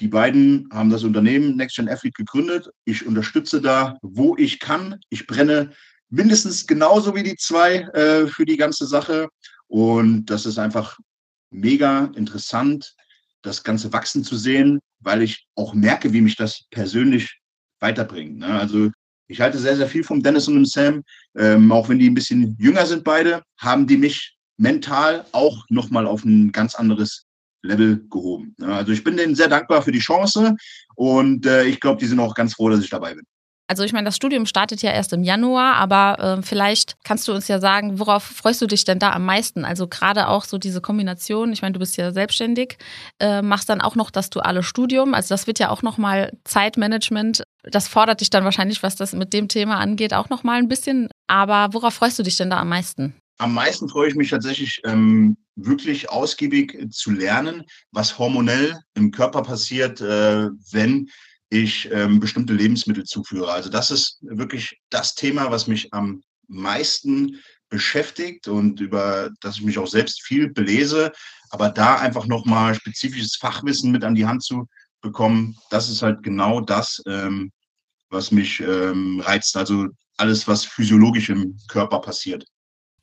die 0.00 0.08
beiden 0.08 0.68
haben 0.72 0.90
das 0.90 1.04
Unternehmen 1.04 1.56
Next 1.56 1.76
Gen 1.76 1.88
Athlete 1.88 2.12
gegründet. 2.12 2.68
Ich 2.84 3.06
unterstütze 3.06 3.60
da, 3.60 3.98
wo 4.02 4.36
ich 4.36 4.58
kann. 4.58 5.00
Ich 5.08 5.26
brenne 5.26 5.72
mindestens 6.10 6.66
genauso 6.66 7.14
wie 7.14 7.22
die 7.22 7.36
zwei 7.36 7.80
äh, 7.94 8.26
für 8.26 8.44
die 8.44 8.56
ganze 8.56 8.86
Sache. 8.86 9.28
Und 9.68 10.26
das 10.26 10.46
ist 10.46 10.58
einfach 10.58 10.98
mega 11.50 12.10
interessant, 12.14 12.94
das 13.42 13.64
Ganze 13.64 13.92
wachsen 13.92 14.22
zu 14.22 14.36
sehen, 14.36 14.80
weil 15.00 15.22
ich 15.22 15.46
auch 15.54 15.72
merke, 15.72 16.12
wie 16.12 16.20
mich 16.20 16.36
das 16.36 16.64
persönlich 16.70 17.40
weiterbringt. 17.80 18.38
Ne? 18.38 18.46
Also 18.46 18.90
ich 19.28 19.40
halte 19.40 19.58
sehr, 19.58 19.76
sehr 19.76 19.88
viel 19.88 20.04
vom 20.04 20.22
Dennis 20.22 20.48
und 20.48 20.54
dem 20.54 20.66
Sam. 20.66 21.02
Ähm, 21.36 21.72
auch 21.72 21.88
wenn 21.88 21.98
die 21.98 22.08
ein 22.08 22.14
bisschen 22.14 22.56
jünger 22.58 22.86
sind 22.86 23.02
beide, 23.02 23.42
haben 23.58 23.86
die 23.86 23.96
mich 23.96 24.35
mental 24.56 25.24
auch 25.32 25.64
nochmal 25.68 26.06
auf 26.06 26.24
ein 26.24 26.52
ganz 26.52 26.74
anderes 26.74 27.24
Level 27.62 28.06
gehoben. 28.10 28.54
Also 28.62 28.92
ich 28.92 29.04
bin 29.04 29.16
denen 29.16 29.34
sehr 29.34 29.48
dankbar 29.48 29.82
für 29.82 29.92
die 29.92 29.98
Chance 29.98 30.56
und 30.94 31.46
äh, 31.46 31.64
ich 31.64 31.80
glaube, 31.80 32.00
die 32.00 32.06
sind 32.06 32.20
auch 32.20 32.34
ganz 32.34 32.54
froh, 32.54 32.68
dass 32.68 32.82
ich 32.82 32.90
dabei 32.90 33.14
bin. 33.14 33.24
Also 33.68 33.82
ich 33.82 33.92
meine, 33.92 34.04
das 34.04 34.14
Studium 34.14 34.46
startet 34.46 34.80
ja 34.82 34.92
erst 34.92 35.12
im 35.12 35.24
Januar, 35.24 35.74
aber 35.74 36.38
äh, 36.38 36.42
vielleicht 36.42 36.96
kannst 37.02 37.26
du 37.26 37.32
uns 37.32 37.48
ja 37.48 37.58
sagen, 37.58 37.98
worauf 37.98 38.22
freust 38.22 38.62
du 38.62 38.66
dich 38.66 38.84
denn 38.84 39.00
da 39.00 39.10
am 39.10 39.24
meisten? 39.24 39.64
Also 39.64 39.88
gerade 39.88 40.28
auch 40.28 40.44
so 40.44 40.56
diese 40.56 40.80
Kombination, 40.80 41.52
ich 41.52 41.62
meine, 41.62 41.72
du 41.72 41.80
bist 41.80 41.96
ja 41.96 42.12
selbstständig, 42.12 42.78
äh, 43.18 43.42
machst 43.42 43.68
dann 43.68 43.80
auch 43.80 43.96
noch 43.96 44.12
das 44.12 44.30
duale 44.30 44.62
Studium, 44.62 45.14
also 45.14 45.30
das 45.30 45.48
wird 45.48 45.58
ja 45.58 45.70
auch 45.70 45.82
nochmal 45.82 46.32
Zeitmanagement, 46.44 47.42
das 47.64 47.88
fordert 47.88 48.20
dich 48.20 48.30
dann 48.30 48.44
wahrscheinlich, 48.44 48.84
was 48.84 48.94
das 48.94 49.12
mit 49.14 49.32
dem 49.32 49.48
Thema 49.48 49.78
angeht, 49.78 50.14
auch 50.14 50.28
nochmal 50.28 50.58
ein 50.58 50.68
bisschen. 50.68 51.08
Aber 51.26 51.74
worauf 51.74 51.94
freust 51.94 52.20
du 52.20 52.22
dich 52.22 52.36
denn 52.36 52.50
da 52.50 52.58
am 52.58 52.68
meisten? 52.68 53.16
Am 53.38 53.52
meisten 53.52 53.88
freue 53.88 54.08
ich 54.08 54.14
mich 54.14 54.30
tatsächlich, 54.30 54.80
ähm, 54.84 55.36
wirklich 55.56 56.10
ausgiebig 56.10 56.90
zu 56.90 57.10
lernen, 57.10 57.64
was 57.90 58.18
hormonell 58.18 58.78
im 58.94 59.10
Körper 59.10 59.42
passiert, 59.42 60.00
äh, 60.00 60.48
wenn 60.70 61.08
ich 61.48 61.90
ähm, 61.92 62.20
bestimmte 62.20 62.52
Lebensmittel 62.52 63.04
zuführe. 63.04 63.52
Also 63.52 63.70
das 63.70 63.90
ist 63.90 64.18
wirklich 64.22 64.78
das 64.90 65.14
Thema, 65.14 65.50
was 65.50 65.66
mich 65.66 65.92
am 65.92 66.22
meisten 66.48 67.40
beschäftigt 67.68 68.48
und 68.48 68.80
über 68.80 69.30
das 69.40 69.56
ich 69.56 69.64
mich 69.64 69.78
auch 69.78 69.86
selbst 69.86 70.22
viel 70.22 70.52
belese. 70.52 71.12
Aber 71.50 71.70
da 71.70 71.96
einfach 71.96 72.26
nochmal 72.26 72.74
spezifisches 72.74 73.36
Fachwissen 73.36 73.92
mit 73.92 74.04
an 74.04 74.14
die 74.14 74.26
Hand 74.26 74.42
zu 74.42 74.68
bekommen, 75.00 75.56
das 75.70 75.88
ist 75.88 76.02
halt 76.02 76.22
genau 76.22 76.60
das, 76.60 77.02
ähm, 77.06 77.52
was 78.10 78.30
mich 78.30 78.60
ähm, 78.60 79.20
reizt. 79.20 79.56
Also 79.56 79.86
alles, 80.16 80.48
was 80.48 80.64
physiologisch 80.64 81.28
im 81.28 81.56
Körper 81.68 82.00
passiert. 82.00 82.44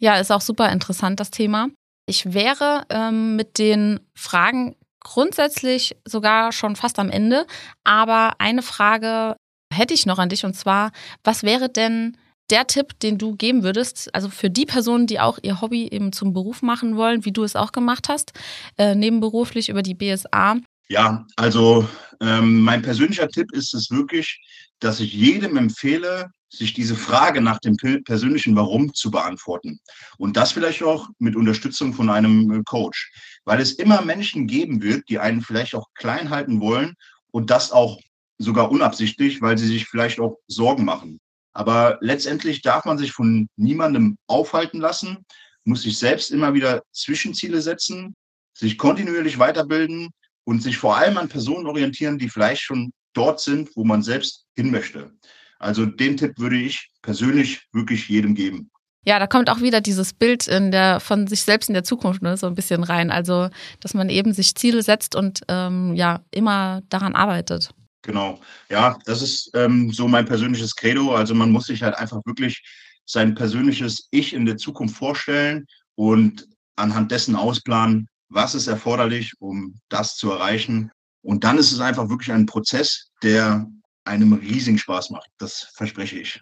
Ja, 0.04 0.18
ist 0.18 0.34
auch 0.34 0.42
super 0.42 0.70
interessant, 0.70 1.22
das 1.22 1.32
Thema. 1.32 1.70
Ich 2.10 2.34
wäre 2.34 2.84
ähm, 2.90 3.38
mit 3.38 3.58
den 3.58 4.02
Fragen 4.14 4.76
grundsätzlich 5.00 5.96
sogar 6.04 6.52
schon 6.52 6.76
fast 6.76 7.00
am 7.00 7.10
Ende. 7.10 7.48
Aber 7.86 8.34
eine 8.38 8.64
Frage 8.64 9.38
hätte 9.74 9.94
ich 9.94 10.06
noch 10.06 10.20
an 10.20 10.28
dich 10.28 10.44
und 10.44 10.56
zwar, 10.56 10.92
was 11.24 11.44
wäre 11.44 11.70
denn 11.70 12.18
der 12.50 12.68
Tipp, 12.68 13.00
den 13.00 13.18
du 13.18 13.38
geben 13.38 13.64
würdest, 13.64 14.14
also 14.14 14.28
für 14.28 14.50
die 14.50 14.66
Personen, 14.66 15.08
die 15.08 15.22
auch 15.22 15.40
ihr 15.42 15.62
Hobby 15.62 15.88
eben 15.88 16.12
zum 16.12 16.34
Beruf 16.34 16.62
machen 16.62 16.98
wollen, 16.98 17.24
wie 17.24 17.32
du 17.32 17.46
es 17.46 17.56
auch 17.56 17.72
gemacht 17.72 18.10
hast, 18.10 18.34
äh, 18.78 18.96
nebenberuflich 18.96 19.70
über 19.70 19.84
die 19.84 19.96
BSA? 19.96 20.58
Ja, 20.90 21.26
also 21.36 21.88
ähm, 22.22 22.62
mein 22.62 22.82
persönlicher 22.82 23.28
Tipp 23.28 23.52
ist 23.54 23.74
es 23.74 23.90
wirklich, 23.90 24.42
dass 24.80 25.00
ich 25.00 25.14
jedem 25.14 25.58
empfehle, 25.58 26.30
sich 26.50 26.74
diese 26.74 26.96
Frage 26.96 27.42
nach 27.42 27.60
dem 27.60 27.76
persönlichen 28.04 28.56
Warum 28.56 28.94
zu 28.94 29.10
beantworten. 29.10 29.80
Und 30.18 30.38
das 30.38 30.52
vielleicht 30.52 30.84
auch 30.84 31.10
mit 31.20 31.36
Unterstützung 31.36 31.94
von 31.94 32.10
einem 32.10 32.52
äh, 32.52 32.64
Coach, 32.64 33.12
weil 33.46 33.60
es 33.60 33.74
immer 33.74 34.02
Menschen 34.02 34.46
geben 34.46 34.82
wird, 34.82 35.10
die 35.10 35.20
einen 35.20 35.42
vielleicht 35.42 35.74
auch 35.74 35.88
klein 35.96 36.30
halten 36.30 36.60
wollen 36.60 36.94
und 37.32 37.50
das 37.50 37.72
auch 37.72 38.00
sogar 38.38 38.72
unabsichtlich, 38.72 39.42
weil 39.42 39.58
sie 39.58 39.68
sich 39.68 39.88
vielleicht 39.88 40.20
auch 40.20 40.38
Sorgen 40.48 40.86
machen. 40.86 41.20
Aber 41.54 41.98
letztendlich 42.02 42.62
darf 42.62 42.86
man 42.86 42.98
sich 42.98 43.12
von 43.12 43.48
niemandem 43.56 44.18
aufhalten 44.28 44.80
lassen, 44.80 45.26
muss 45.66 45.84
sich 45.84 45.98
selbst 45.98 46.32
immer 46.32 46.54
wieder 46.54 46.84
Zwischenziele 46.92 47.62
setzen, 47.62 48.16
sich 48.54 48.78
kontinuierlich 48.78 49.40
weiterbilden 49.40 50.10
und 50.46 50.62
sich 50.62 50.78
vor 50.78 50.98
allem 50.98 51.18
an 51.18 51.30
Personen 51.30 51.66
orientieren, 51.68 52.18
die 52.18 52.30
vielleicht 52.30 52.62
schon 52.62 52.92
dort 53.14 53.40
sind, 53.40 53.70
wo 53.76 53.84
man 53.84 54.02
selbst 54.02 54.46
hin 54.56 54.72
möchte. 54.72 55.12
Also 55.60 55.86
den 55.86 56.18
Tipp 56.18 56.38
würde 56.38 56.58
ich 56.58 56.90
persönlich 57.02 57.62
wirklich 57.72 58.10
jedem 58.10 58.36
geben. 58.36 58.70
Ja, 59.06 59.20
da 59.20 59.28
kommt 59.28 59.50
auch 59.50 59.60
wieder 59.60 59.82
dieses 59.82 60.14
Bild 60.14 60.48
in 60.48 60.72
der, 60.72 61.00
von 61.00 61.28
sich 61.28 61.44
selbst 61.44 61.70
in 61.70 61.74
der 61.74 61.84
Zukunft 61.84 62.22
ne, 62.22 62.38
so 62.38 62.48
ein 62.48 62.56
bisschen 62.56 62.84
rein. 62.84 63.12
Also, 63.12 63.50
dass 63.82 63.94
man 63.94 64.10
eben 64.10 64.34
sich 64.34 64.56
Ziele 64.56 64.82
setzt 64.82 65.16
und 65.16 65.42
ähm, 65.50 65.94
ja, 65.94 66.22
immer 66.32 66.82
daran 66.90 67.14
arbeitet. 67.14 67.72
Genau. 68.02 68.40
Ja, 68.70 68.98
das 69.06 69.22
ist 69.22 69.52
ähm, 69.56 69.92
so 69.92 70.08
mein 70.08 70.26
persönliches 70.26 70.76
Credo. 70.76 71.14
Also 71.16 71.36
man 71.36 71.52
muss 71.52 71.66
sich 71.66 71.84
halt 71.84 71.96
einfach 71.96 72.22
wirklich 72.26 72.62
sein 73.06 73.36
persönliches 73.36 74.08
Ich 74.12 74.34
in 74.34 74.46
der 74.46 74.58
Zukunft 74.58 74.96
vorstellen 74.96 75.66
und 75.96 76.48
anhand 76.76 77.12
dessen 77.12 77.36
ausplanen, 77.36 78.08
was 78.34 78.56
ist 78.56 78.68
erforderlich, 78.68 79.34
um 79.40 79.76
das 79.90 80.16
zu 80.16 80.32
erreichen. 80.32 80.92
Und 81.22 81.44
dann 81.44 81.58
ist 81.58 81.72
es 81.72 81.80
einfach 81.80 82.10
wirklich 82.10 82.32
ein 82.32 82.46
Prozess, 82.46 83.12
der 83.22 83.68
einem 84.06 84.34
riesigen 84.34 84.78
Spaß 84.78 85.12
macht. 85.12 85.30
Das 85.38 85.70
verspreche 85.76 86.20
ich. 86.20 86.40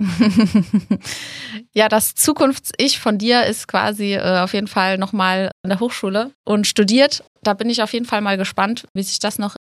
ja, 1.73 1.89
das 1.89 2.15
Zukunfts-Ich 2.15 2.99
von 2.99 3.19
dir 3.19 3.45
ist 3.45 3.67
quasi 3.67 4.13
äh, 4.13 4.39
auf 4.39 4.53
jeden 4.53 4.67
Fall 4.67 4.97
nochmal 4.97 5.51
an 5.63 5.69
der 5.69 5.79
Hochschule 5.79 6.31
und 6.43 6.65
studiert. 6.65 7.23
Da 7.43 7.53
bin 7.53 7.69
ich 7.69 7.83
auf 7.83 7.93
jeden 7.93 8.05
Fall 8.05 8.21
mal 8.21 8.37
gespannt, 8.37 8.85
wie 8.93 9.03
sich 9.03 9.19
das 9.19 9.37
noch 9.37 9.55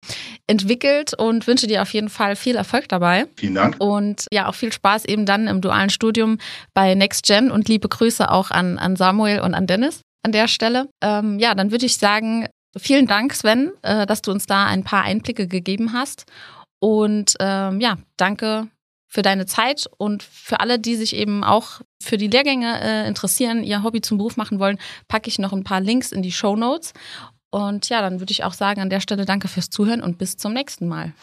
entwickelt 0.47 1.13
und 1.13 1.45
wünsche 1.47 1.67
dir 1.67 1.81
auf 1.81 1.93
jeden 1.93 2.09
Fall 2.09 2.37
viel 2.37 2.55
Erfolg 2.55 2.87
dabei. 2.87 3.25
Vielen 3.35 3.55
Dank. 3.55 3.75
Und 3.79 4.27
ja, 4.31 4.47
auch 4.47 4.55
viel 4.55 4.71
Spaß 4.71 5.05
eben 5.05 5.25
dann 5.25 5.47
im 5.47 5.59
dualen 5.59 5.89
Studium 5.89 6.37
bei 6.73 6.95
NextGen 6.95 7.51
und 7.51 7.67
liebe 7.67 7.89
Grüße 7.89 8.31
auch 8.31 8.51
an, 8.51 8.77
an 8.77 8.95
Samuel 8.95 9.41
und 9.41 9.53
an 9.53 9.67
Dennis 9.67 10.01
an 10.23 10.31
der 10.31 10.47
Stelle. 10.47 10.89
Ähm, 11.01 11.39
ja, 11.39 11.55
dann 11.55 11.71
würde 11.71 11.85
ich 11.85 11.97
sagen, 11.97 12.47
vielen 12.77 13.07
Dank, 13.07 13.33
Sven, 13.33 13.71
äh, 13.81 14.05
dass 14.05 14.21
du 14.21 14.31
uns 14.31 14.45
da 14.45 14.65
ein 14.65 14.83
paar 14.83 15.03
Einblicke 15.03 15.47
gegeben 15.47 15.93
hast. 15.93 16.25
Und 16.79 17.35
ähm, 17.39 17.79
ja, 17.81 17.97
danke 18.17 18.67
für 19.07 19.21
deine 19.21 19.47
Zeit 19.47 19.89
und 19.97 20.21
für 20.21 20.59
alle, 20.59 20.79
die 20.79 20.95
sich 20.95 21.15
eben 21.15 21.43
auch 21.43 21.81
für 22.01 22.17
die 22.17 22.27
Lehrgänge 22.27 22.79
äh, 22.79 23.07
interessieren, 23.07 23.63
ihr 23.63 23.83
Hobby 23.83 24.01
zum 24.01 24.17
Beruf 24.17 24.37
machen 24.37 24.59
wollen, 24.59 24.77
packe 25.07 25.29
ich 25.29 25.39
noch 25.39 25.51
ein 25.51 25.63
paar 25.63 25.81
Links 25.81 26.11
in 26.11 26.21
die 26.21 26.31
Show 26.31 26.55
Notes. 26.55 26.93
Und 27.49 27.89
ja, 27.89 28.01
dann 28.01 28.19
würde 28.19 28.31
ich 28.31 28.43
auch 28.43 28.53
sagen, 28.53 28.79
an 28.79 28.91
der 28.91 28.99
Stelle 28.99 29.25
danke 29.25 29.47
fürs 29.47 29.71
Zuhören 29.71 30.01
und 30.01 30.19
bis 30.19 30.37
zum 30.37 30.53
nächsten 30.53 30.87
Mal. 30.87 31.13